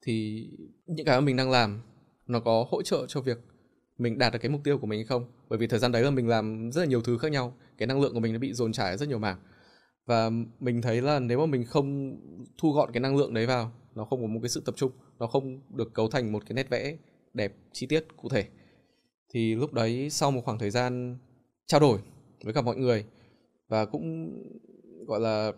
thì 0.03 0.47
những 0.87 1.07
cái 1.07 1.21
mà 1.21 1.25
mình 1.25 1.37
đang 1.37 1.51
làm 1.51 1.81
nó 2.27 2.41
có 2.41 2.67
hỗ 2.69 2.83
trợ 2.83 3.07
cho 3.09 3.21
việc 3.21 3.39
mình 3.99 4.19
đạt 4.19 4.33
được 4.33 4.39
cái 4.43 4.51
mục 4.51 4.61
tiêu 4.65 4.79
của 4.79 4.87
mình 4.87 4.99
hay 4.99 5.07
không? 5.07 5.25
Bởi 5.49 5.59
vì 5.59 5.67
thời 5.67 5.79
gian 5.79 5.93
đấy 5.93 6.03
là 6.03 6.11
mình 6.11 6.29
làm 6.29 6.73
rất 6.73 6.81
là 6.81 6.87
nhiều 6.87 7.03
thứ 7.03 7.19
khác 7.19 7.33
nhau, 7.33 7.55
cái 7.79 7.87
năng 7.87 8.01
lượng 8.01 8.15
của 8.15 8.21
mình 8.21 8.33
nó 8.33 8.39
bị 8.39 8.53
dồn 8.53 8.73
trải 8.73 8.97
rất 8.97 9.09
nhiều 9.09 9.19
mảng. 9.19 9.39
Và 10.07 10.31
mình 10.61 10.83
thấy 10.83 11.03
là 11.03 11.19
nếu 11.19 11.39
mà 11.39 11.47
mình 11.47 11.65
không 11.65 12.17
thu 12.59 12.73
gọn 12.73 12.93
cái 12.93 13.01
năng 13.01 13.17
lượng 13.17 13.35
đấy 13.35 13.47
vào, 13.47 13.73
nó 13.95 14.05
không 14.05 14.21
có 14.21 14.27
một 14.27 14.41
cái 14.43 14.49
sự 14.49 14.63
tập 14.67 14.75
trung, 14.79 14.93
nó 15.19 15.27
không 15.27 15.61
được 15.77 15.95
cấu 15.95 16.09
thành 16.09 16.33
một 16.33 16.43
cái 16.47 16.55
nét 16.55 16.71
vẽ 16.71 16.97
đẹp, 17.35 17.53
chi 17.73 17.87
tiết, 17.87 18.17
cụ 18.17 18.29
thể, 18.29 18.49
thì 19.35 19.55
lúc 19.55 19.73
đấy 19.73 20.11
sau 20.11 20.31
một 20.31 20.41
khoảng 20.45 20.59
thời 20.59 20.71
gian 20.71 21.19
trao 21.67 21.81
đổi 21.81 21.99
với 22.45 22.55
cả 22.55 22.63
mọi 22.63 22.77
người 22.77 23.05
và 23.69 23.85
cũng 23.87 24.33
gọi 25.09 25.21
là 25.21 25.53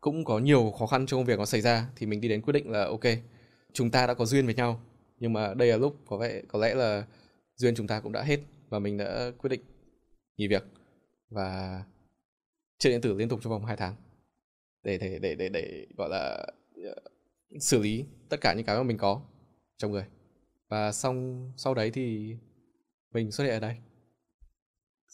cũng 0.00 0.24
có 0.24 0.38
nhiều 0.38 0.70
khó 0.78 0.86
khăn 0.86 1.06
trong 1.06 1.18
công 1.18 1.26
việc 1.26 1.38
nó 1.38 1.44
xảy 1.44 1.60
ra 1.60 1.86
thì 1.96 2.06
mình 2.06 2.20
đi 2.20 2.28
đến 2.28 2.42
quyết 2.42 2.52
định 2.52 2.70
là 2.70 2.84
ok 2.84 3.04
chúng 3.72 3.90
ta 3.90 4.06
đã 4.06 4.14
có 4.14 4.24
duyên 4.24 4.46
với 4.46 4.54
nhau 4.54 4.80
nhưng 5.18 5.32
mà 5.32 5.54
đây 5.54 5.68
là 5.68 5.76
lúc 5.76 5.96
có 6.06 6.16
vẻ 6.16 6.42
có 6.48 6.58
lẽ 6.58 6.74
là 6.74 7.06
duyên 7.56 7.74
chúng 7.74 7.86
ta 7.86 8.00
cũng 8.00 8.12
đã 8.12 8.22
hết 8.22 8.40
và 8.68 8.78
mình 8.78 8.98
đã 8.98 9.30
quyết 9.38 9.50
định 9.50 9.60
nghỉ 10.36 10.48
việc 10.48 10.64
và 11.30 11.82
chơi 12.78 12.92
điện 12.92 13.00
tử 13.00 13.14
liên 13.14 13.28
tục 13.28 13.40
trong 13.42 13.52
vòng 13.52 13.64
2 13.64 13.76
tháng 13.76 13.94
để 14.82 14.98
để 14.98 15.18
để 15.18 15.34
để 15.34 15.48
để 15.48 15.86
gọi 15.96 16.08
là 16.08 16.46
uh, 16.90 17.12
xử 17.60 17.78
lý 17.78 18.04
tất 18.28 18.40
cả 18.40 18.54
những 18.54 18.66
cái 18.66 18.76
mà 18.76 18.82
mình 18.82 18.98
có 18.98 19.22
trong 19.76 19.92
người. 19.92 20.04
Và 20.68 20.92
xong 20.92 21.50
sau 21.56 21.74
đấy 21.74 21.90
thì 21.90 22.36
mình 23.12 23.30
xuất 23.30 23.44
hiện 23.44 23.52
ở 23.52 23.60
đây 23.60 23.76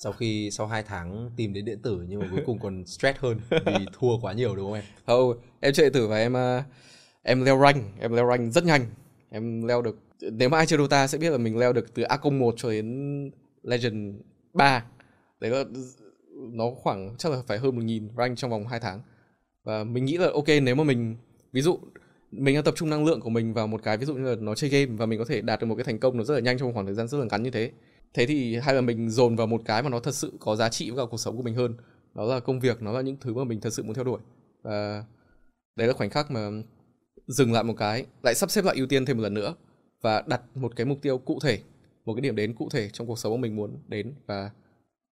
sau 0.00 0.12
khi 0.12 0.50
sau 0.50 0.66
2 0.66 0.82
tháng 0.82 1.30
tìm 1.36 1.52
đến 1.52 1.64
điện 1.64 1.78
tử 1.82 2.04
nhưng 2.08 2.20
mà 2.20 2.28
cuối 2.30 2.42
cùng 2.46 2.58
còn 2.58 2.86
stress 2.86 3.18
hơn 3.18 3.38
vì 3.50 3.86
thua 3.92 4.18
quá 4.20 4.32
nhiều 4.32 4.56
đúng 4.56 4.66
không 4.66 4.74
em? 4.74 4.84
Không, 5.06 5.40
em 5.60 5.72
chơi 5.72 5.86
điện 5.86 5.92
tử 5.92 6.08
và 6.08 6.16
em 6.16 6.32
uh, 6.32 6.64
em 7.22 7.44
leo 7.44 7.60
rank, 7.60 7.84
em 8.00 8.12
leo 8.12 8.28
rank 8.28 8.52
rất 8.52 8.64
nhanh. 8.64 8.86
Em 9.30 9.66
leo 9.66 9.82
được 9.82 9.98
nếu 10.20 10.48
mà 10.48 10.56
ai 10.56 10.66
chơi 10.66 10.78
Dota 10.78 11.06
sẽ 11.06 11.18
biết 11.18 11.30
là 11.30 11.38
mình 11.38 11.58
leo 11.58 11.72
được 11.72 11.94
từ 11.94 12.02
A01 12.02 12.52
cho 12.56 12.70
đến 12.70 13.30
Legend 13.62 14.14
3. 14.52 14.84
Đấy 15.40 15.50
là 15.50 15.64
nó 16.34 16.70
khoảng 16.70 17.14
chắc 17.18 17.32
là 17.32 17.42
phải 17.46 17.58
hơn 17.58 17.76
1000 17.76 18.08
rank 18.16 18.38
trong 18.38 18.50
vòng 18.50 18.66
2 18.66 18.80
tháng. 18.80 19.00
Và 19.64 19.84
mình 19.84 20.04
nghĩ 20.04 20.16
là 20.16 20.30
ok 20.34 20.48
nếu 20.62 20.74
mà 20.74 20.84
mình 20.84 21.16
ví 21.52 21.62
dụ 21.62 21.78
mình 22.30 22.54
đang 22.54 22.64
tập 22.64 22.74
trung 22.76 22.90
năng 22.90 23.04
lượng 23.04 23.20
của 23.20 23.30
mình 23.30 23.54
vào 23.54 23.66
một 23.66 23.82
cái 23.82 23.96
ví 23.96 24.06
dụ 24.06 24.14
như 24.14 24.34
là 24.34 24.36
nó 24.40 24.54
chơi 24.54 24.70
game 24.70 24.86
và 24.86 25.06
mình 25.06 25.18
có 25.18 25.24
thể 25.24 25.40
đạt 25.40 25.60
được 25.60 25.66
một 25.66 25.74
cái 25.74 25.84
thành 25.84 25.98
công 25.98 26.16
nó 26.16 26.24
rất 26.24 26.34
là 26.34 26.40
nhanh 26.40 26.58
trong 26.58 26.68
một 26.68 26.74
khoảng 26.74 26.86
thời 26.86 26.94
gian 26.94 27.08
rất 27.08 27.18
là 27.18 27.24
ngắn 27.30 27.42
như 27.42 27.50
thế 27.50 27.70
thế 28.14 28.26
thì 28.26 28.56
hay 28.56 28.74
là 28.74 28.80
mình 28.80 29.10
dồn 29.10 29.36
vào 29.36 29.46
một 29.46 29.62
cái 29.64 29.82
mà 29.82 29.88
nó 29.88 30.00
thật 30.00 30.14
sự 30.14 30.32
có 30.40 30.56
giá 30.56 30.68
trị 30.68 30.90
với 30.90 31.04
cả 31.04 31.10
cuộc 31.10 31.16
sống 31.16 31.36
của 31.36 31.42
mình 31.42 31.54
hơn. 31.54 31.76
Đó 32.14 32.24
là 32.24 32.40
công 32.40 32.60
việc, 32.60 32.82
nó 32.82 32.92
là 32.92 33.00
những 33.00 33.16
thứ 33.20 33.34
mà 33.34 33.44
mình 33.44 33.60
thật 33.60 33.72
sự 33.72 33.82
muốn 33.82 33.94
theo 33.94 34.04
đuổi. 34.04 34.20
Và 34.62 35.04
đấy 35.76 35.88
là 35.88 35.94
khoảnh 35.94 36.10
khắc 36.10 36.30
mà 36.30 36.50
dừng 37.26 37.52
lại 37.52 37.64
một 37.64 37.74
cái, 37.76 38.06
lại 38.22 38.34
sắp 38.34 38.50
xếp 38.50 38.64
lại 38.64 38.76
ưu 38.76 38.86
tiên 38.86 39.04
thêm 39.04 39.16
một 39.16 39.22
lần 39.22 39.34
nữa 39.34 39.54
và 40.02 40.22
đặt 40.26 40.42
một 40.56 40.76
cái 40.76 40.86
mục 40.86 40.98
tiêu 41.02 41.18
cụ 41.18 41.38
thể, 41.42 41.60
một 42.04 42.14
cái 42.14 42.20
điểm 42.20 42.36
đến 42.36 42.54
cụ 42.54 42.68
thể 42.72 42.90
trong 42.92 43.06
cuộc 43.06 43.18
sống 43.18 43.32
mà 43.32 43.38
mình 43.40 43.56
muốn 43.56 43.78
đến 43.88 44.14
và 44.26 44.50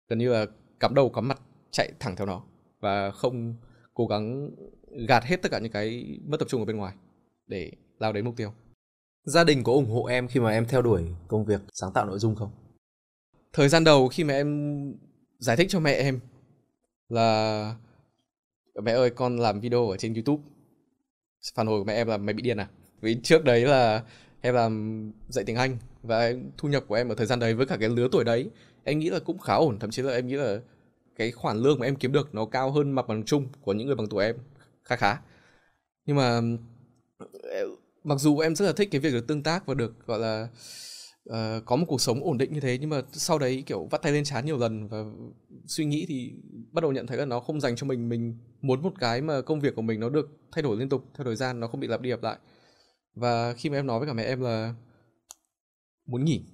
gần 0.08 0.18
như 0.18 0.32
là 0.32 0.46
cắm 0.80 0.94
đầu, 0.94 1.08
cắm 1.08 1.28
mặt, 1.28 1.40
chạy 1.70 1.92
thẳng 2.00 2.16
theo 2.16 2.26
nó 2.26 2.42
và 2.80 3.10
không 3.10 3.54
cố 3.94 4.06
gắng 4.06 4.50
gạt 5.08 5.24
hết 5.24 5.42
tất 5.42 5.50
cả 5.50 5.58
những 5.58 5.72
cái 5.72 6.18
mất 6.26 6.36
tập 6.40 6.48
trung 6.48 6.60
ở 6.60 6.64
bên 6.64 6.76
ngoài 6.76 6.94
để 7.46 7.72
lao 7.98 8.12
đến 8.12 8.24
mục 8.24 8.36
tiêu. 8.36 8.52
Gia 9.24 9.44
đình 9.44 9.64
có 9.64 9.72
ủng 9.72 9.90
hộ 9.90 10.04
em 10.04 10.28
khi 10.28 10.40
mà 10.40 10.50
em 10.50 10.66
theo 10.68 10.82
đuổi 10.82 11.02
công 11.28 11.44
việc 11.44 11.60
sáng 11.72 11.92
tạo 11.92 12.06
nội 12.06 12.18
dung 12.18 12.34
không? 12.34 12.50
Thời 13.54 13.68
gian 13.68 13.84
đầu 13.84 14.08
khi 14.08 14.24
mà 14.24 14.34
em 14.34 14.78
giải 15.38 15.56
thích 15.56 15.66
cho 15.70 15.80
mẹ 15.80 15.92
em 15.92 16.20
là, 17.08 17.74
mẹ 18.82 18.92
ơi, 18.92 19.10
con 19.10 19.36
làm 19.36 19.60
video 19.60 19.88
ở 19.88 19.96
trên 19.96 20.14
youtube. 20.14 20.42
Phản 21.54 21.66
hồi 21.66 21.80
của 21.80 21.84
mẹ 21.84 21.94
em 21.94 22.08
là, 22.08 22.16
mày 22.16 22.34
bị 22.34 22.42
điên 22.42 22.56
à? 22.56 22.68
Vì 23.00 23.16
trước 23.22 23.44
đấy 23.44 23.60
là 23.60 24.02
em 24.40 24.54
làm 24.54 25.12
dạy 25.28 25.44
tiếng 25.44 25.56
anh 25.56 25.78
và 26.02 26.32
thu 26.56 26.68
nhập 26.68 26.84
của 26.88 26.94
em 26.94 27.08
ở 27.08 27.14
thời 27.14 27.26
gian 27.26 27.38
đấy 27.38 27.54
với 27.54 27.66
cả 27.66 27.76
cái 27.80 27.88
lứa 27.88 28.08
tuổi 28.12 28.24
đấy, 28.24 28.50
em 28.84 28.98
nghĩ 28.98 29.10
là 29.10 29.18
cũng 29.18 29.38
khá 29.38 29.54
ổn. 29.54 29.78
Thậm 29.78 29.90
chí 29.90 30.02
là 30.02 30.12
em 30.12 30.26
nghĩ 30.26 30.34
là 30.34 30.60
cái 31.16 31.32
khoản 31.32 31.56
lương 31.56 31.78
mà 31.78 31.86
em 31.86 31.96
kiếm 31.96 32.12
được 32.12 32.34
nó 32.34 32.46
cao 32.46 32.70
hơn 32.70 32.90
mặt 32.90 33.08
bằng 33.08 33.24
chung 33.24 33.48
của 33.60 33.72
những 33.72 33.86
người 33.86 33.96
bằng 33.96 34.06
tuổi 34.06 34.24
em 34.24 34.36
khá 34.84 34.96
khá. 34.96 35.16
Nhưng 36.06 36.16
mà, 36.16 36.40
mặc 38.04 38.18
dù 38.18 38.38
em 38.38 38.54
rất 38.54 38.66
là 38.66 38.72
thích 38.72 38.88
cái 38.92 39.00
việc 39.00 39.10
được 39.10 39.26
tương 39.26 39.42
tác 39.42 39.66
và 39.66 39.74
được, 39.74 40.06
gọi 40.06 40.18
là 40.18 40.48
uh, 41.30 41.64
có 41.64 41.76
một 41.76 41.84
cuộc 41.88 42.00
sống 42.00 42.24
ổn 42.24 42.38
định 42.38 42.52
như 42.52 42.60
thế 42.60 42.78
nhưng 42.80 42.90
mà 42.90 43.02
sau 43.12 43.38
đấy 43.38 43.62
kiểu 43.66 43.88
vắt 43.90 44.02
tay 44.02 44.12
lên 44.12 44.24
chán 44.24 44.46
nhiều 44.46 44.58
lần 44.58 44.88
và 44.88 45.04
suy 45.66 45.84
nghĩ 45.84 46.06
thì 46.08 46.32
bắt 46.72 46.80
đầu 46.80 46.92
nhận 46.92 47.06
thấy 47.06 47.18
là 47.18 47.24
nó 47.24 47.40
không 47.40 47.60
dành 47.60 47.76
cho 47.76 47.86
mình. 47.86 48.08
Mình 48.08 48.38
muốn 48.62 48.82
một 48.82 48.92
cái 48.98 49.20
mà 49.20 49.40
công 49.40 49.60
việc 49.60 49.76
của 49.76 49.82
mình 49.82 50.00
nó 50.00 50.08
được 50.08 50.30
thay 50.52 50.62
đổi 50.62 50.76
liên 50.76 50.88
tục 50.88 51.04
theo 51.14 51.24
thời 51.24 51.36
gian 51.36 51.60
nó 51.60 51.66
không 51.66 51.80
bị 51.80 51.86
lặp 51.86 52.00
đi 52.00 52.10
lặp 52.10 52.22
lại. 52.22 52.38
Và 53.14 53.54
khi 53.54 53.70
mà 53.70 53.76
em 53.76 53.86
nói 53.86 53.98
với 53.98 54.08
cả 54.08 54.14
mẹ 54.14 54.22
em 54.22 54.40
là 54.40 54.74
muốn 56.06 56.24
nghỉ 56.24 56.44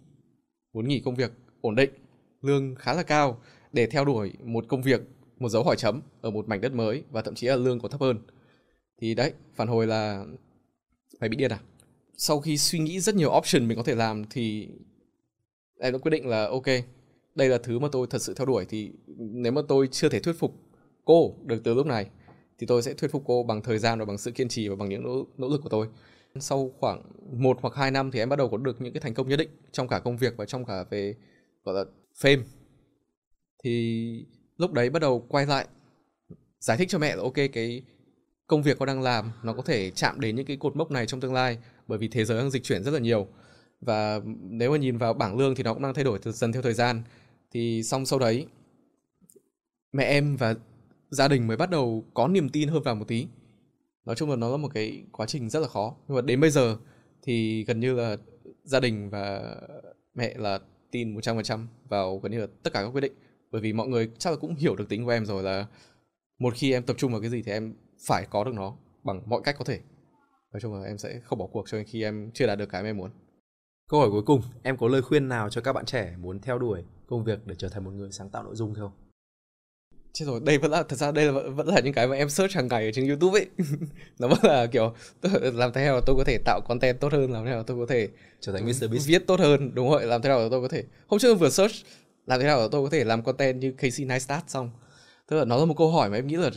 muốn 0.73 0.89
nghỉ 0.89 1.01
công 1.01 1.15
việc 1.15 1.33
ổn 1.61 1.75
định 1.75 1.91
lương 2.43 2.75
khá 2.75 2.95
là 2.95 3.03
cao 3.03 3.41
để 3.73 3.87
theo 3.87 4.05
đuổi 4.05 4.33
một 4.45 4.65
công 4.69 4.83
việc 4.83 5.01
một 5.39 5.49
dấu 5.49 5.65
hỏi 5.65 5.77
chấm 5.77 6.03
ở 6.21 6.31
một 6.31 6.49
mảnh 6.49 6.61
đất 6.61 6.73
mới 6.73 7.05
và 7.11 7.23
thậm 7.23 7.35
chí 7.35 7.47
là 7.47 7.57
lương 7.57 7.81
còn 7.81 7.91
thấp 7.91 8.01
hơn. 8.01 8.19
Thì 9.01 9.15
đấy 9.15 9.33
phản 9.55 9.69
hồi 9.69 9.87
là 9.87 10.25
mày 11.21 11.29
bị 11.29 11.37
điên 11.37 11.53
à? 11.53 11.61
Sau 12.23 12.41
khi 12.41 12.59
suy 12.59 12.79
nghĩ 12.79 13.01
rất 13.01 13.15
nhiều 13.15 13.31
option 13.39 13.69
mình 13.69 13.77
có 13.77 13.83
thể 13.83 13.95
làm 13.95 14.25
thì 14.31 14.69
em 15.79 15.93
đã 15.93 15.99
quyết 15.99 16.11
định 16.11 16.29
là 16.29 16.49
ok 16.49 16.67
đây 17.35 17.49
là 17.49 17.59
thứ 17.59 17.79
mà 17.79 17.89
tôi 17.93 18.07
thật 18.11 18.23
sự 18.23 18.35
theo 18.35 18.47
đuổi. 18.47 18.65
Thì 18.69 18.93
nếu 19.19 19.53
mà 19.53 19.63
tôi 19.69 19.89
chưa 19.93 20.09
thể 20.09 20.21
thuyết 20.21 20.39
phục 20.39 20.55
cô 21.05 21.37
được 21.45 21.61
từ 21.65 21.75
lúc 21.75 21.87
này 21.87 22.07
thì 22.59 22.67
tôi 22.67 22.83
sẽ 22.83 22.95
thuyết 22.95 23.11
phục 23.11 23.23
cô 23.27 23.43
bằng 23.43 23.63
thời 23.63 23.79
gian 23.79 23.99
và 23.99 24.05
bằng 24.05 24.19
sự 24.19 24.31
kiên 24.31 24.49
trì 24.49 24.69
và 24.69 24.77
bằng 24.77 24.89
những 24.89 25.03
nỗ, 25.03 25.27
nỗ 25.37 25.49
lực 25.49 25.61
của 25.63 25.69
tôi. 25.69 25.89
Sau 26.41 26.73
khoảng 26.79 27.03
một 27.33 27.59
hoặc 27.63 27.75
hai 27.75 27.91
năm 27.91 28.11
thì 28.11 28.19
em 28.19 28.29
bắt 28.29 28.37
đầu 28.37 28.49
có 28.49 28.57
được 28.57 28.81
những 28.81 28.93
cái 28.93 29.01
thành 29.01 29.15
công 29.15 29.29
nhất 29.29 29.37
định 29.37 29.51
trong 29.73 29.89
cả 29.89 29.99
công 29.99 30.17
việc 30.17 30.37
và 30.37 30.45
trong 30.45 30.65
cả 30.65 30.85
về 30.91 31.15
gọi 31.65 31.75
là 31.75 31.85
fame. 32.21 32.43
Thì 33.65 34.25
lúc 34.57 34.73
đấy 34.73 34.91
bắt 34.91 35.03
đầu 35.03 35.27
quay 35.29 35.47
lại 35.47 35.67
giải 36.59 36.77
thích 36.77 36.89
cho 36.89 36.99
mẹ 36.99 37.17
là 37.17 37.23
ok 37.23 37.35
cái 37.53 37.83
công 38.47 38.63
việc 38.63 38.79
con 38.79 38.87
đang 38.87 39.03
làm 39.03 39.33
nó 39.43 39.53
có 39.53 39.63
thể 39.63 39.91
chạm 39.91 40.21
đến 40.21 40.37
những 40.37 40.47
cái 40.47 40.57
cột 40.57 40.77
mốc 40.77 40.91
này 40.91 41.07
trong 41.07 41.21
tương 41.21 41.35
lai 41.35 41.59
bởi 41.91 41.99
vì 41.99 42.09
thế 42.09 42.25
giới 42.25 42.39
đang 42.39 42.51
dịch 42.51 42.63
chuyển 42.63 42.85
rất 42.85 42.91
là 42.91 42.99
nhiều. 42.99 43.27
Và 43.81 44.21
nếu 44.41 44.71
mà 44.71 44.77
nhìn 44.77 44.99
vào 44.99 45.15
bảng 45.15 45.37
lương 45.37 45.55
thì 45.55 45.63
nó 45.63 45.75
cũng 45.75 45.83
đang 45.83 45.95
thay 45.95 46.05
đổi 46.05 46.19
dần 46.23 46.53
theo 46.53 46.63
thời 46.63 46.75
gian. 46.75 47.03
Thì 47.53 47.83
xong 47.83 48.07
sau 48.07 48.19
đấy, 48.19 48.47
mẹ 49.93 50.05
em 50.05 50.37
và 50.37 50.55
gia 51.11 51.29
đình 51.29 51.47
mới 51.47 51.57
bắt 51.57 51.71
đầu 51.71 52.05
có 52.15 52.29
niềm 52.29 52.49
tin 52.49 52.69
hơn 52.69 52.83
vào 52.83 52.95
một 52.95 53.09
tí. 53.09 53.27
Nói 54.05 54.17
chung 54.17 54.31
là 54.31 54.37
nó 54.37 54.51
là 54.51 54.57
một 54.57 54.75
cái 54.75 55.05
quá 55.13 55.27
trình 55.27 55.51
rất 55.51 55.61
là 55.61 55.69
khó. 55.69 55.97
Nhưng 56.09 56.15
mà 56.15 56.23
đến 56.23 56.41
bây 56.41 56.51
giờ 56.51 56.77
thì 57.23 57.65
gần 57.65 57.81
như 57.81 57.95
là 57.95 58.17
gia 58.65 58.81
đình 58.81 59.11
và 59.11 59.57
mẹ 60.15 60.35
là 60.39 60.59
tin 60.91 61.17
100% 61.17 61.67
vào 61.89 62.19
gần 62.19 62.33
như 62.33 62.41
là 62.41 62.47
tất 62.63 62.73
cả 62.73 62.83
các 62.83 62.89
quyết 62.89 63.01
định. 63.01 63.13
Bởi 63.51 63.63
vì 63.63 63.73
mọi 63.73 63.89
người 63.89 64.11
chắc 64.19 64.31
là 64.31 64.37
cũng 64.37 64.55
hiểu 64.55 64.77
được 64.77 64.89
tính 64.89 65.05
của 65.05 65.11
em 65.11 65.27
rồi 65.27 65.43
là 65.43 65.67
một 66.39 66.55
khi 66.57 66.73
em 66.73 66.83
tập 66.83 66.97
trung 66.99 67.13
vào 67.13 67.21
cái 67.21 67.31
gì 67.31 67.43
thì 67.43 67.53
em 67.53 67.75
phải 68.07 68.27
có 68.31 68.45
được 68.45 68.55
nó 68.55 68.77
bằng 69.05 69.23
mọi 69.27 69.41
cách 69.45 69.57
có 69.59 69.65
thể 69.65 69.81
nói 70.53 70.61
chung 70.61 70.75
là 70.75 70.87
em 70.87 70.99
sẽ 70.99 71.21
không 71.25 71.39
bỏ 71.39 71.47
cuộc 71.47 71.69
cho 71.69 71.79
đến 71.79 71.87
khi 71.87 72.03
em 72.03 72.31
chưa 72.35 72.47
đạt 72.47 72.59
được 72.59 72.67
cái 72.67 72.85
em 72.85 72.97
muốn. 72.97 73.11
Câu 73.91 74.01
hỏi 74.01 74.11
cuối 74.11 74.23
cùng 74.23 74.43
em 74.63 74.77
có 74.77 74.89
lời 74.89 75.03
khuyên 75.03 75.29
nào 75.29 75.51
cho 75.51 75.61
các 75.61 75.73
bạn 75.73 75.85
trẻ 75.85 76.15
muốn 76.19 76.41
theo 76.41 76.59
đuổi 76.59 76.85
công 77.07 77.25
việc 77.25 77.47
để 77.47 77.55
trở 77.59 77.69
thành 77.69 77.85
một 77.85 77.91
người 77.91 78.13
sáng 78.13 78.31
tạo 78.31 78.43
nội 78.43 78.57
dung 78.57 78.75
không? 78.75 78.91
Chết 80.13 80.25
rồi 80.27 80.41
đây 80.45 80.59
vẫn 80.59 80.71
là 80.71 80.83
thật 80.83 80.97
ra 80.97 81.13
đây 81.13 81.33
là 81.33 81.33
vẫn 81.33 81.69
là 81.69 81.81
những 81.81 81.93
cái 81.93 82.07
mà 82.07 82.17
em 82.17 82.29
search 82.29 82.55
hàng 82.55 82.69
ngày 82.69 82.85
ở 82.85 82.93
trên 82.93 83.09
youtube 83.09 83.41
ấy. 83.41 83.47
Nó 84.19 84.29
vẫn 84.29 84.39
là 84.43 84.67
kiểu 84.67 84.95
làm 85.53 85.73
thế 85.73 85.85
nào 85.85 85.95
là 85.95 86.01
tôi 86.07 86.17
có 86.17 86.25
thể 86.27 86.39
tạo 86.45 86.61
content 86.69 87.01
tốt 87.01 87.13
hơn 87.13 87.33
làm 87.33 87.45
thế 87.45 87.51
nào 87.51 87.63
tôi 87.63 87.77
có 87.77 87.87
thể 87.89 88.09
trở 88.41 88.53
thành 88.53 88.67
Mr. 88.67 88.91
Beast. 88.91 89.07
viết 89.07 89.27
tốt 89.27 89.41
hơn 89.41 89.75
đúng 89.75 89.91
rồi 89.91 90.07
làm 90.07 90.23
thế 90.23 90.29
nào 90.29 90.39
là 90.39 90.49
tôi 90.51 90.63
có 90.63 90.69
thể 90.69 90.85
hôm 91.07 91.21
trước 91.21 91.35
vừa 91.35 91.51
search 91.51 91.75
làm 92.27 92.41
thế 92.41 92.47
nào 92.47 92.61
là 92.61 92.69
tôi 92.71 92.83
có 92.83 92.91
thể 92.91 93.05
làm 93.05 93.23
content 93.23 93.61
như 93.61 93.73
Casey 93.73 94.07
Neistat 94.07 94.51
xong. 94.51 94.71
Tức 95.29 95.37
là 95.37 95.45
nó 95.45 95.57
là 95.57 95.65
một 95.65 95.75
câu 95.79 95.91
hỏi 95.91 96.11
mà 96.11 96.17
em 96.17 96.27
nghĩ 96.27 96.37
là 96.37 96.51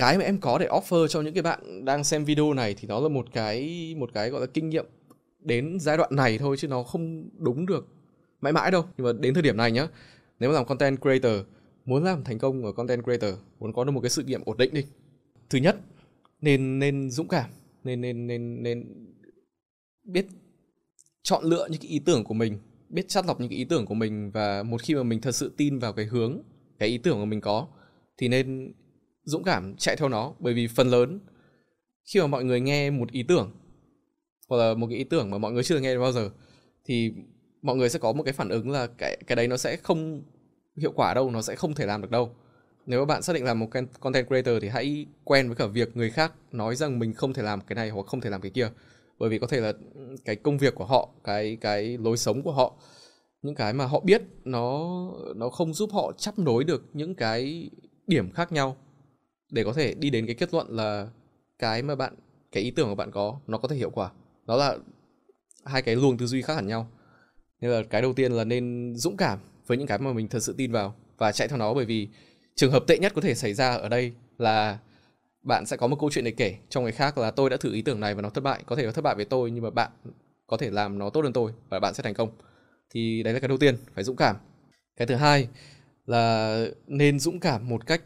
cái 0.00 0.18
mà 0.18 0.24
em 0.24 0.38
có 0.38 0.58
để 0.58 0.66
offer 0.66 1.06
cho 1.06 1.22
những 1.22 1.34
cái 1.34 1.42
bạn 1.42 1.84
đang 1.84 2.04
xem 2.04 2.24
video 2.24 2.54
này 2.54 2.74
thì 2.74 2.88
nó 2.88 3.00
là 3.00 3.08
một 3.08 3.26
cái 3.32 3.94
một 3.98 4.10
cái 4.14 4.30
gọi 4.30 4.40
là 4.40 4.46
kinh 4.46 4.68
nghiệm 4.68 4.86
đến 5.40 5.80
giai 5.80 5.96
đoạn 5.96 6.16
này 6.16 6.38
thôi 6.38 6.56
chứ 6.56 6.68
nó 6.68 6.82
không 6.82 7.28
đúng 7.38 7.66
được 7.66 7.86
mãi 8.40 8.52
mãi 8.52 8.70
đâu. 8.70 8.84
Nhưng 8.96 9.06
mà 9.06 9.12
đến 9.12 9.34
thời 9.34 9.42
điểm 9.42 9.56
này 9.56 9.72
nhá, 9.72 9.88
nếu 10.38 10.50
mà 10.50 10.54
làm 10.54 10.64
content 10.64 11.00
creator, 11.00 11.32
muốn 11.84 12.04
làm 12.04 12.24
thành 12.24 12.38
công 12.38 12.64
ở 12.64 12.72
content 12.72 13.04
creator, 13.04 13.34
muốn 13.60 13.72
có 13.72 13.84
được 13.84 13.90
một 13.90 14.00
cái 14.00 14.10
sự 14.10 14.22
nghiệp 14.22 14.40
ổn 14.44 14.56
định 14.56 14.74
đi, 14.74 14.84
thứ 15.50 15.58
nhất, 15.58 15.76
nên 16.40 16.78
nên 16.78 17.10
dũng 17.10 17.28
cảm, 17.28 17.50
nên 17.84 18.00
nên 18.00 18.26
nên 18.26 18.62
nên 18.62 18.84
biết 20.04 20.26
chọn 21.22 21.44
lựa 21.44 21.68
những 21.70 21.80
cái 21.80 21.90
ý 21.90 21.98
tưởng 21.98 22.24
của 22.24 22.34
mình, 22.34 22.58
biết 22.88 23.08
chắt 23.08 23.26
lọc 23.26 23.40
những 23.40 23.48
cái 23.48 23.58
ý 23.58 23.64
tưởng 23.64 23.86
của 23.86 23.94
mình 23.94 24.30
và 24.30 24.62
một 24.62 24.82
khi 24.82 24.94
mà 24.94 25.02
mình 25.02 25.20
thật 25.20 25.34
sự 25.34 25.52
tin 25.56 25.78
vào 25.78 25.92
cái 25.92 26.04
hướng, 26.04 26.38
cái 26.78 26.88
ý 26.88 26.98
tưởng 26.98 27.18
mà 27.18 27.24
mình 27.24 27.40
có, 27.40 27.66
thì 28.18 28.28
nên 28.28 28.72
dũng 29.24 29.44
cảm 29.44 29.76
chạy 29.76 29.96
theo 29.96 30.08
nó, 30.08 30.32
bởi 30.38 30.54
vì 30.54 30.66
phần 30.66 30.88
lớn, 30.88 31.20
khi 32.04 32.20
mà 32.20 32.26
mọi 32.26 32.44
người 32.44 32.60
nghe 32.60 32.90
một 32.90 33.10
ý 33.10 33.22
tưởng, 33.22 33.50
hoặc 34.48 34.56
là 34.56 34.74
một 34.74 34.86
cái 34.90 34.98
ý 34.98 35.04
tưởng 35.04 35.30
mà 35.30 35.38
mọi 35.38 35.52
người 35.52 35.62
chưa 35.62 35.80
nghe 35.80 35.98
bao 35.98 36.12
giờ, 36.12 36.30
thì 36.84 37.12
mọi 37.62 37.76
người 37.76 37.88
sẽ 37.88 37.98
có 37.98 38.12
một 38.12 38.22
cái 38.22 38.32
phản 38.32 38.48
ứng 38.48 38.70
là 38.70 38.86
cái 38.86 39.18
cái 39.26 39.36
đấy 39.36 39.48
nó 39.48 39.56
sẽ 39.56 39.76
không 39.76 40.22
hiệu 40.76 40.92
quả 40.94 41.14
đâu, 41.14 41.30
nó 41.30 41.42
sẽ 41.42 41.54
không 41.54 41.74
thể 41.74 41.86
làm 41.86 42.02
được 42.02 42.10
đâu. 42.10 42.34
Nếu 42.86 43.00
mà 43.00 43.04
bạn 43.06 43.22
xác 43.22 43.32
định 43.32 43.44
làm 43.44 43.58
một 43.58 43.66
content 44.00 44.26
creator 44.26 44.54
thì 44.62 44.68
hãy 44.68 45.06
quen 45.24 45.46
với 45.46 45.56
cả 45.56 45.66
việc 45.66 45.96
người 45.96 46.10
khác 46.10 46.32
nói 46.52 46.76
rằng 46.76 46.98
mình 46.98 47.12
không 47.12 47.32
thể 47.32 47.42
làm 47.42 47.60
cái 47.60 47.76
này 47.76 47.90
hoặc 47.90 48.06
không 48.06 48.20
thể 48.20 48.30
làm 48.30 48.40
cái 48.40 48.50
kia. 48.50 48.70
Bởi 49.18 49.30
vì 49.30 49.38
có 49.38 49.46
thể 49.46 49.60
là 49.60 49.72
ừ, 49.94 50.16
cái 50.24 50.36
công 50.36 50.58
việc 50.58 50.74
của 50.74 50.84
họ, 50.84 51.08
cái 51.24 51.56
cái 51.60 51.98
lối 51.98 52.16
sống 52.16 52.42
của 52.42 52.52
họ, 52.52 52.74
những 53.42 53.54
cái 53.54 53.72
mà 53.72 53.86
họ 53.86 54.00
biết 54.00 54.22
nó 54.44 54.88
nó 55.36 55.48
không 55.48 55.74
giúp 55.74 55.90
họ 55.92 56.12
chấp 56.16 56.38
nối 56.38 56.64
được 56.64 56.84
những 56.92 57.14
cái 57.14 57.70
điểm 58.06 58.30
khác 58.30 58.52
nhau 58.52 58.76
để 59.50 59.64
có 59.64 59.72
thể 59.72 59.94
đi 59.94 60.10
đến 60.10 60.26
cái 60.26 60.34
kết 60.34 60.54
luận 60.54 60.66
là 60.70 61.08
cái 61.58 61.82
mà 61.82 61.94
bạn, 61.94 62.14
cái 62.52 62.62
ý 62.62 62.70
tưởng 62.70 62.88
của 62.88 62.94
bạn 62.94 63.10
có, 63.10 63.40
nó 63.46 63.58
có 63.58 63.68
thể 63.68 63.76
hiệu 63.76 63.90
quả. 63.90 64.10
Đó 64.46 64.56
là 64.56 64.76
hai 65.64 65.82
cái 65.82 65.96
luồng 65.96 66.18
tư 66.18 66.26
duy 66.26 66.42
khác 66.42 66.54
hẳn 66.54 66.66
nhau. 66.66 66.90
Nên 67.60 67.70
là 67.70 67.82
cái 67.90 68.02
đầu 68.02 68.12
tiên 68.12 68.32
là 68.32 68.44
nên 68.44 68.94
dũng 68.96 69.16
cảm 69.16 69.38
với 69.66 69.78
những 69.78 69.86
cái 69.86 69.98
mà 69.98 70.12
mình 70.12 70.28
thật 70.28 70.42
sự 70.42 70.54
tin 70.58 70.72
vào 70.72 70.94
và 71.18 71.32
chạy 71.32 71.48
theo 71.48 71.58
nó, 71.58 71.74
bởi 71.74 71.84
vì 71.84 72.08
trường 72.54 72.72
hợp 72.72 72.84
tệ 72.86 72.98
nhất 72.98 73.12
có 73.14 73.20
thể 73.20 73.34
xảy 73.34 73.54
ra 73.54 73.74
ở 73.74 73.88
đây 73.88 74.12
là 74.38 74.78
bạn 75.42 75.66
sẽ 75.66 75.76
có 75.76 75.86
một 75.86 75.96
câu 76.00 76.10
chuyện 76.10 76.24
để 76.24 76.30
kể 76.30 76.56
trong 76.68 76.82
người 76.82 76.92
khác 76.92 77.18
là 77.18 77.30
tôi 77.30 77.50
đã 77.50 77.56
thử 77.56 77.72
ý 77.72 77.82
tưởng 77.82 78.00
này 78.00 78.14
và 78.14 78.22
nó 78.22 78.30
thất 78.30 78.40
bại. 78.40 78.62
Có 78.66 78.76
thể 78.76 78.86
nó 78.86 78.92
thất 78.92 79.02
bại 79.04 79.14
với 79.14 79.24
tôi, 79.24 79.50
nhưng 79.50 79.64
mà 79.64 79.70
bạn 79.70 79.90
có 80.46 80.56
thể 80.56 80.70
làm 80.70 80.98
nó 80.98 81.10
tốt 81.10 81.20
hơn 81.20 81.32
tôi 81.32 81.52
và 81.68 81.80
bạn 81.80 81.94
sẽ 81.94 82.02
thành 82.02 82.14
công. 82.14 82.30
Thì 82.90 83.22
đấy 83.22 83.34
là 83.34 83.40
cái 83.40 83.48
đầu 83.48 83.58
tiên, 83.58 83.76
phải 83.94 84.04
dũng 84.04 84.16
cảm. 84.16 84.36
Cái 84.96 85.06
thứ 85.06 85.14
hai 85.14 85.48
là 86.06 86.64
nên 86.86 87.18
dũng 87.18 87.40
cảm 87.40 87.68
một 87.68 87.86
cách 87.86 88.02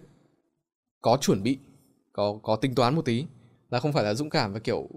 có 1.05 1.19
chuẩn 1.21 1.43
bị, 1.43 1.59
có 2.13 2.39
có 2.43 2.57
tính 2.57 2.75
toán 2.75 2.95
một 2.95 3.05
tí, 3.05 3.25
là 3.71 3.81
không 3.81 3.93
phải 3.93 4.05
là 4.05 4.15
dũng 4.15 4.31
cảm 4.31 4.53
và 4.53 4.59
kiểu 4.59 4.89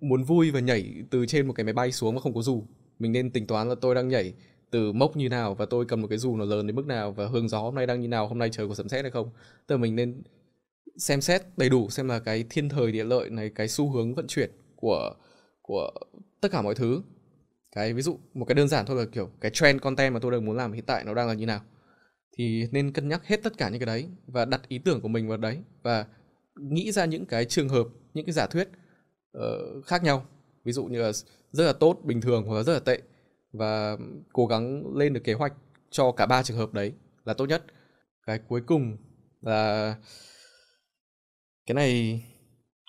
muốn 0.00 0.24
vui 0.24 0.50
và 0.50 0.60
nhảy 0.60 0.94
từ 1.10 1.26
trên 1.26 1.46
một 1.46 1.52
cái 1.52 1.64
máy 1.64 1.72
bay 1.72 1.92
xuống 1.92 2.14
mà 2.14 2.20
không 2.20 2.34
có 2.34 2.42
dù. 2.42 2.62
Mình 2.98 3.12
nên 3.12 3.30
tính 3.30 3.46
toán 3.46 3.68
là 3.68 3.74
tôi 3.80 3.94
đang 3.94 4.08
nhảy 4.08 4.34
từ 4.70 4.92
mốc 4.92 5.16
như 5.16 5.28
nào 5.28 5.54
và 5.54 5.66
tôi 5.66 5.84
cầm 5.88 6.02
một 6.02 6.06
cái 6.08 6.18
dù 6.18 6.36
nó 6.36 6.44
lớn 6.44 6.66
đến 6.66 6.76
mức 6.76 6.86
nào 6.86 7.12
và 7.12 7.26
hướng 7.26 7.48
gió 7.48 7.60
hôm 7.60 7.74
nay 7.74 7.86
đang 7.86 8.00
như 8.00 8.08
nào, 8.08 8.28
hôm 8.28 8.38
nay 8.38 8.48
trời 8.52 8.68
có 8.68 8.74
sấm 8.74 8.88
sét 8.88 9.04
hay 9.04 9.10
không. 9.10 9.30
Tức 9.66 9.76
là 9.76 9.82
mình 9.82 9.96
nên 9.96 10.22
xem 10.96 11.20
xét 11.20 11.42
đầy 11.56 11.68
đủ 11.68 11.90
xem 11.90 12.08
là 12.08 12.18
cái 12.18 12.44
thiên 12.50 12.68
thời 12.68 12.92
địa 12.92 13.04
lợi 13.04 13.30
này, 13.30 13.50
cái 13.54 13.68
xu 13.68 13.90
hướng 13.90 14.14
vận 14.14 14.26
chuyển 14.26 14.50
của 14.76 15.14
của 15.62 15.90
tất 16.40 16.48
cả 16.52 16.62
mọi 16.62 16.74
thứ. 16.74 17.02
Cái 17.72 17.92
ví 17.92 18.02
dụ, 18.02 18.18
một 18.34 18.44
cái 18.44 18.54
đơn 18.54 18.68
giản 18.68 18.86
thôi 18.86 18.96
là 18.96 19.04
kiểu 19.12 19.30
cái 19.40 19.50
trend 19.50 19.80
content 19.80 20.14
mà 20.14 20.20
tôi 20.20 20.32
đang 20.32 20.44
muốn 20.44 20.56
làm 20.56 20.72
hiện 20.72 20.84
tại 20.86 21.04
nó 21.04 21.14
đang 21.14 21.28
là 21.28 21.34
như 21.34 21.46
nào 21.46 21.60
thì 22.36 22.68
nên 22.72 22.92
cân 22.92 23.08
nhắc 23.08 23.26
hết 23.26 23.42
tất 23.42 23.58
cả 23.58 23.68
những 23.68 23.80
cái 23.80 23.86
đấy 23.86 24.08
và 24.26 24.44
đặt 24.44 24.68
ý 24.68 24.78
tưởng 24.78 25.00
của 25.00 25.08
mình 25.08 25.28
vào 25.28 25.38
đấy 25.38 25.58
và 25.82 26.06
nghĩ 26.56 26.92
ra 26.92 27.04
những 27.04 27.26
cái 27.26 27.44
trường 27.44 27.68
hợp 27.68 27.86
những 28.14 28.26
cái 28.26 28.32
giả 28.32 28.46
thuyết 28.46 28.68
uh, 29.38 29.84
khác 29.86 30.02
nhau. 30.02 30.26
Ví 30.64 30.72
dụ 30.72 30.84
như 30.84 31.02
là 31.02 31.12
rất 31.52 31.64
là 31.64 31.72
tốt 31.72 32.00
bình 32.04 32.20
thường 32.20 32.44
hoặc 32.46 32.56
là 32.56 32.62
rất 32.62 32.72
là 32.72 32.80
tệ 32.80 33.02
và 33.52 33.96
cố 34.32 34.46
gắng 34.46 34.96
lên 34.96 35.12
được 35.12 35.24
kế 35.24 35.32
hoạch 35.32 35.52
cho 35.90 36.12
cả 36.12 36.26
ba 36.26 36.42
trường 36.42 36.56
hợp 36.56 36.72
đấy 36.72 36.92
là 37.24 37.34
tốt 37.34 37.46
nhất. 37.46 37.64
Cái 38.26 38.38
cuối 38.48 38.60
cùng 38.66 38.96
là 39.40 39.94
cái 41.66 41.74
này 41.74 42.22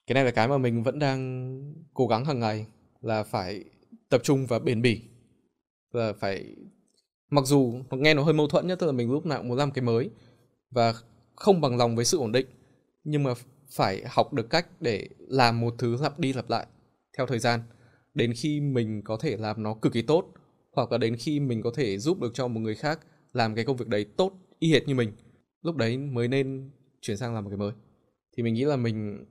cái 0.08 0.14
này 0.14 0.26
là 0.26 0.32
cái 0.32 0.48
mà 0.48 0.58
mình 0.58 0.84
vẫn 0.84 1.00
đang 1.00 1.60
cố 1.94 2.08
gắng 2.08 2.26
hàng 2.26 2.40
ngày 2.40 2.66
là 3.02 3.24
phải 3.24 3.64
tập 4.10 4.22
trung 4.24 4.46
và 4.46 4.60
bền 4.60 4.82
bỉ 4.82 5.02
là 5.92 6.14
phải 6.20 6.56
mặc 7.30 7.46
dù 7.46 7.82
nghe 7.92 8.14
nó 8.14 8.24
hơi 8.24 8.34
mâu 8.34 8.48
thuẫn 8.48 8.68
nhất 8.68 8.80
tức 8.80 8.86
là 8.86 8.92
mình 8.92 9.12
lúc 9.12 9.26
nào 9.26 9.38
cũng 9.38 9.48
muốn 9.48 9.58
làm 9.58 9.72
cái 9.72 9.82
mới 9.82 10.10
và 10.72 10.94
không 11.36 11.62
bằng 11.62 11.78
lòng 11.78 11.96
với 11.96 12.06
sự 12.06 12.18
ổn 12.18 12.32
định, 12.32 12.48
nhưng 13.04 13.24
mà 13.24 13.34
phải 13.70 14.04
học 14.08 14.34
được 14.34 14.50
cách 14.50 14.68
để 14.82 15.08
làm 15.20 15.60
một 15.60 15.76
thứ 15.78 15.98
lặp 16.02 16.20
đi 16.20 16.34
lặp 16.34 16.50
lại 16.50 16.68
theo 17.18 17.28
thời 17.28 17.40
gian. 17.40 17.60
Đến 18.14 18.34
khi 18.36 18.62
mình 18.62 19.02
có 19.02 19.18
thể 19.18 19.38
làm 19.38 19.64
nó 19.64 19.74
cực 19.74 19.94
kỳ 19.94 20.02
tốt, 20.02 20.26
hoặc 20.72 20.92
là 20.92 20.98
đến 20.98 21.16
khi 21.16 21.40
mình 21.40 21.62
có 21.62 21.72
thể 21.76 21.98
giúp 21.98 22.22
được 22.22 22.32
cho 22.34 22.48
một 22.48 22.60
người 22.60 22.76
khác 22.76 23.00
làm 23.34 23.56
cái 23.56 23.66
công 23.66 23.78
việc 23.78 23.88
đấy 23.88 24.06
tốt 24.18 24.34
y 24.60 24.72
hệt 24.72 24.88
như 24.88 24.96
mình, 24.96 25.12
lúc 25.62 25.76
đấy 25.76 25.98
mới 25.98 26.28
nên 26.28 26.72
chuyển 27.02 27.18
sang 27.18 27.34
làm 27.34 27.44
một 27.44 27.50
cái 27.50 27.58
mới. 27.58 27.72
Thì 28.38 28.44
mình 28.44 28.54
nghĩ 28.54 28.66
là 28.66 28.76
mình 28.76 29.26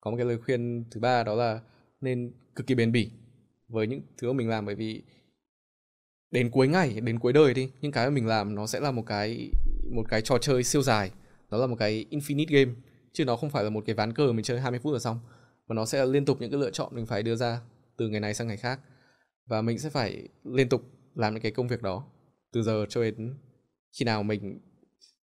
có 0.00 0.10
một 0.10 0.16
cái 0.16 0.26
lời 0.26 0.38
khuyên 0.44 0.84
thứ 0.90 1.00
ba 1.00 1.22
đó 1.22 1.34
là 1.34 1.60
nên 2.00 2.32
cực 2.54 2.66
kỳ 2.66 2.74
bền 2.74 2.92
bỉ 2.92 3.10
với 3.68 3.86
những 3.86 4.00
thứ 4.18 4.32
mà 4.32 4.36
mình 4.36 4.48
làm, 4.48 4.66
bởi 4.66 4.74
vì 4.74 5.02
đến 6.30 6.50
cuối 6.50 6.68
ngày 6.68 7.00
đến 7.00 7.18
cuối 7.18 7.32
đời 7.32 7.54
đi. 7.54 7.70
Những 7.80 7.92
cái 7.92 8.06
mà 8.06 8.10
mình 8.10 8.26
làm 8.26 8.54
nó 8.54 8.66
sẽ 8.66 8.80
là 8.80 8.90
một 8.90 9.02
cái 9.06 9.50
một 9.92 10.02
cái 10.08 10.22
trò 10.22 10.38
chơi 10.38 10.64
siêu 10.64 10.82
dài. 10.82 11.10
Nó 11.50 11.58
là 11.58 11.66
một 11.66 11.76
cái 11.78 12.06
infinite 12.10 12.46
game 12.48 12.72
chứ 13.12 13.24
nó 13.24 13.36
không 13.36 13.50
phải 13.50 13.64
là 13.64 13.70
một 13.70 13.84
cái 13.86 13.94
ván 13.94 14.12
cờ 14.12 14.32
mình 14.32 14.44
chơi 14.44 14.60
20 14.60 14.80
phút 14.82 14.92
là 14.92 14.98
xong. 14.98 15.20
Mà 15.66 15.74
nó 15.74 15.86
sẽ 15.86 16.06
liên 16.06 16.24
tục 16.24 16.40
những 16.40 16.50
cái 16.50 16.60
lựa 16.60 16.70
chọn 16.70 16.94
mình 16.94 17.06
phải 17.06 17.22
đưa 17.22 17.36
ra 17.36 17.60
từ 17.96 18.08
ngày 18.08 18.20
này 18.20 18.34
sang 18.34 18.48
ngày 18.48 18.56
khác. 18.56 18.80
Và 19.46 19.62
mình 19.62 19.78
sẽ 19.78 19.90
phải 19.90 20.28
liên 20.44 20.68
tục 20.68 20.82
làm 21.14 21.34
những 21.34 21.42
cái 21.42 21.52
công 21.52 21.68
việc 21.68 21.82
đó 21.82 22.04
từ 22.52 22.62
giờ 22.62 22.86
cho 22.88 23.02
đến 23.02 23.34
khi 23.98 24.04
nào 24.04 24.22
mình 24.22 24.60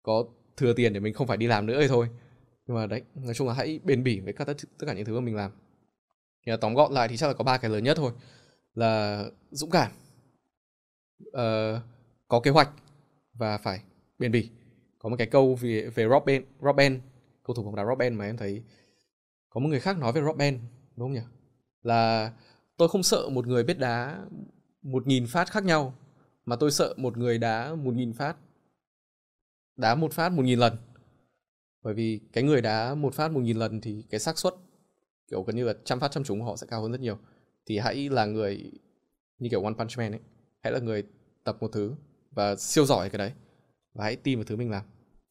có 0.03 0.23
thừa 0.57 0.73
tiền 0.73 0.93
để 0.93 0.99
mình 0.99 1.13
không 1.13 1.27
phải 1.27 1.37
đi 1.37 1.47
làm 1.47 1.65
nữa 1.65 1.77
thì 1.81 1.87
thôi. 1.87 2.07
Nhưng 2.67 2.77
mà 2.77 2.85
đấy 2.85 3.01
nói 3.15 3.33
chung 3.33 3.47
là 3.47 3.53
hãy 3.53 3.79
bền 3.83 4.03
bỉ 4.03 4.19
với 4.19 4.33
các 4.33 4.45
tất, 4.45 4.57
tất 4.79 4.87
cả 4.87 4.93
những 4.93 5.05
thứ 5.05 5.15
mà 5.19 5.21
mình 5.25 5.35
làm. 5.35 5.51
Thì 6.45 6.49
là 6.51 6.57
tóm 6.57 6.73
gọn 6.73 6.93
lại 6.93 7.07
thì 7.07 7.17
chắc 7.17 7.27
là 7.27 7.33
có 7.33 7.43
ba 7.43 7.57
cái 7.57 7.71
lớn 7.71 7.83
nhất 7.83 7.97
thôi. 7.97 8.11
Là 8.73 9.23
dũng 9.51 9.69
cảm 9.69 9.91
uh, 11.27 11.81
có 12.27 12.39
kế 12.39 12.51
hoạch 12.51 12.69
và 13.33 13.57
phải 13.57 13.81
bền 14.19 14.31
bỉ. 14.31 14.49
Có 14.99 15.09
một 15.09 15.15
cái 15.17 15.27
câu 15.27 15.55
về 15.55 15.89
về 15.95 16.07
Robben 16.09 16.45
Robben 16.61 17.01
cầu 17.43 17.55
thủ 17.55 17.63
bóng 17.63 17.75
đá 17.75 17.85
Robben 17.85 18.15
mà 18.15 18.25
em 18.25 18.37
thấy 18.37 18.63
có 19.49 19.59
một 19.59 19.69
người 19.69 19.79
khác 19.79 19.97
nói 19.97 20.11
về 20.11 20.21
Robben 20.21 20.59
đúng 20.95 21.07
không 21.07 21.13
nhỉ? 21.13 21.21
Là 21.83 22.33
tôi 22.77 22.89
không 22.89 23.03
sợ 23.03 23.29
một 23.29 23.47
người 23.47 23.63
biết 23.63 23.79
đá 23.79 24.25
một 24.81 25.07
nghìn 25.07 25.27
phát 25.27 25.51
khác 25.51 25.63
nhau 25.63 25.93
mà 26.45 26.55
tôi 26.55 26.71
sợ 26.71 26.93
một 26.97 27.17
người 27.17 27.37
đá 27.37 27.75
một 27.75 27.93
nghìn 27.93 28.13
phát 28.13 28.37
đá 29.75 29.95
một 29.95 30.13
phát 30.13 30.31
một 30.31 30.45
nghìn 30.45 30.59
lần. 30.59 30.73
Bởi 31.81 31.93
vì 31.93 32.19
cái 32.33 32.43
người 32.43 32.61
đá 32.61 32.95
một 32.95 33.13
phát 33.13 33.31
một 33.31 33.39
nghìn 33.39 33.57
lần 33.57 33.81
thì 33.81 34.03
cái 34.09 34.19
xác 34.19 34.37
suất 34.37 34.53
kiểu 35.31 35.43
gần 35.43 35.55
như 35.55 35.65
là 35.65 35.73
trăm 35.83 35.99
phát 35.99 36.11
trăm 36.11 36.23
trúng 36.23 36.41
họ 36.41 36.55
sẽ 36.55 36.67
cao 36.69 36.81
hơn 36.81 36.91
rất 36.91 37.01
nhiều. 37.01 37.17
Thì 37.65 37.77
hãy 37.77 38.09
là 38.09 38.25
người 38.25 38.71
như 39.37 39.49
kiểu 39.49 39.63
One 39.63 39.73
Punch 39.77 39.97
Man 39.97 40.11
ấy 40.11 40.21
hãy 40.63 40.73
là 40.73 40.79
người 40.79 41.03
tập 41.43 41.57
một 41.59 41.71
thứ 41.71 41.95
và 42.31 42.55
siêu 42.55 42.85
giỏi 42.85 43.09
cái 43.09 43.17
đấy. 43.17 43.31
Và 43.93 44.03
hãy 44.03 44.15
tin 44.15 44.37
vào 44.37 44.45
thứ 44.45 44.55
mình 44.55 44.71
làm. 44.71 44.83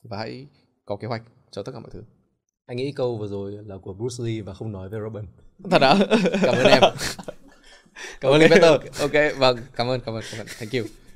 Và 0.02 0.18
hãy 0.18 0.46
có 0.84 0.96
kế 0.96 1.08
hoạch 1.08 1.22
cho 1.50 1.62
tất 1.62 1.72
cả 1.72 1.80
mọi 1.80 1.90
thứ. 1.92 2.02
Anh 2.66 2.76
nghĩ 2.76 2.92
câu 2.92 3.16
vừa 3.16 3.28
rồi 3.28 3.52
là 3.66 3.76
của 3.82 3.94
Bruce 3.94 4.24
Lee 4.24 4.42
và 4.42 4.54
không 4.54 4.72
nói 4.72 4.88
về 4.88 4.98
Robin. 5.02 5.24
Thật 5.70 5.78
đó 5.78 5.98
cảm 6.42 6.54
ơn 6.54 6.66
em. 6.66 6.82
Cảm 8.20 8.32
ơn 8.32 8.40
okay. 8.40 8.48
Peter. 8.48 9.00
Ok 9.00 9.38
vâng. 9.38 9.58
Cảm 9.76 9.88
ơn 9.88 10.00
cảm 10.00 10.14
ơn 10.14 10.22
cảm 10.30 10.40
ơn. 10.40 10.46
Thank 10.58 10.72
you 10.72 11.07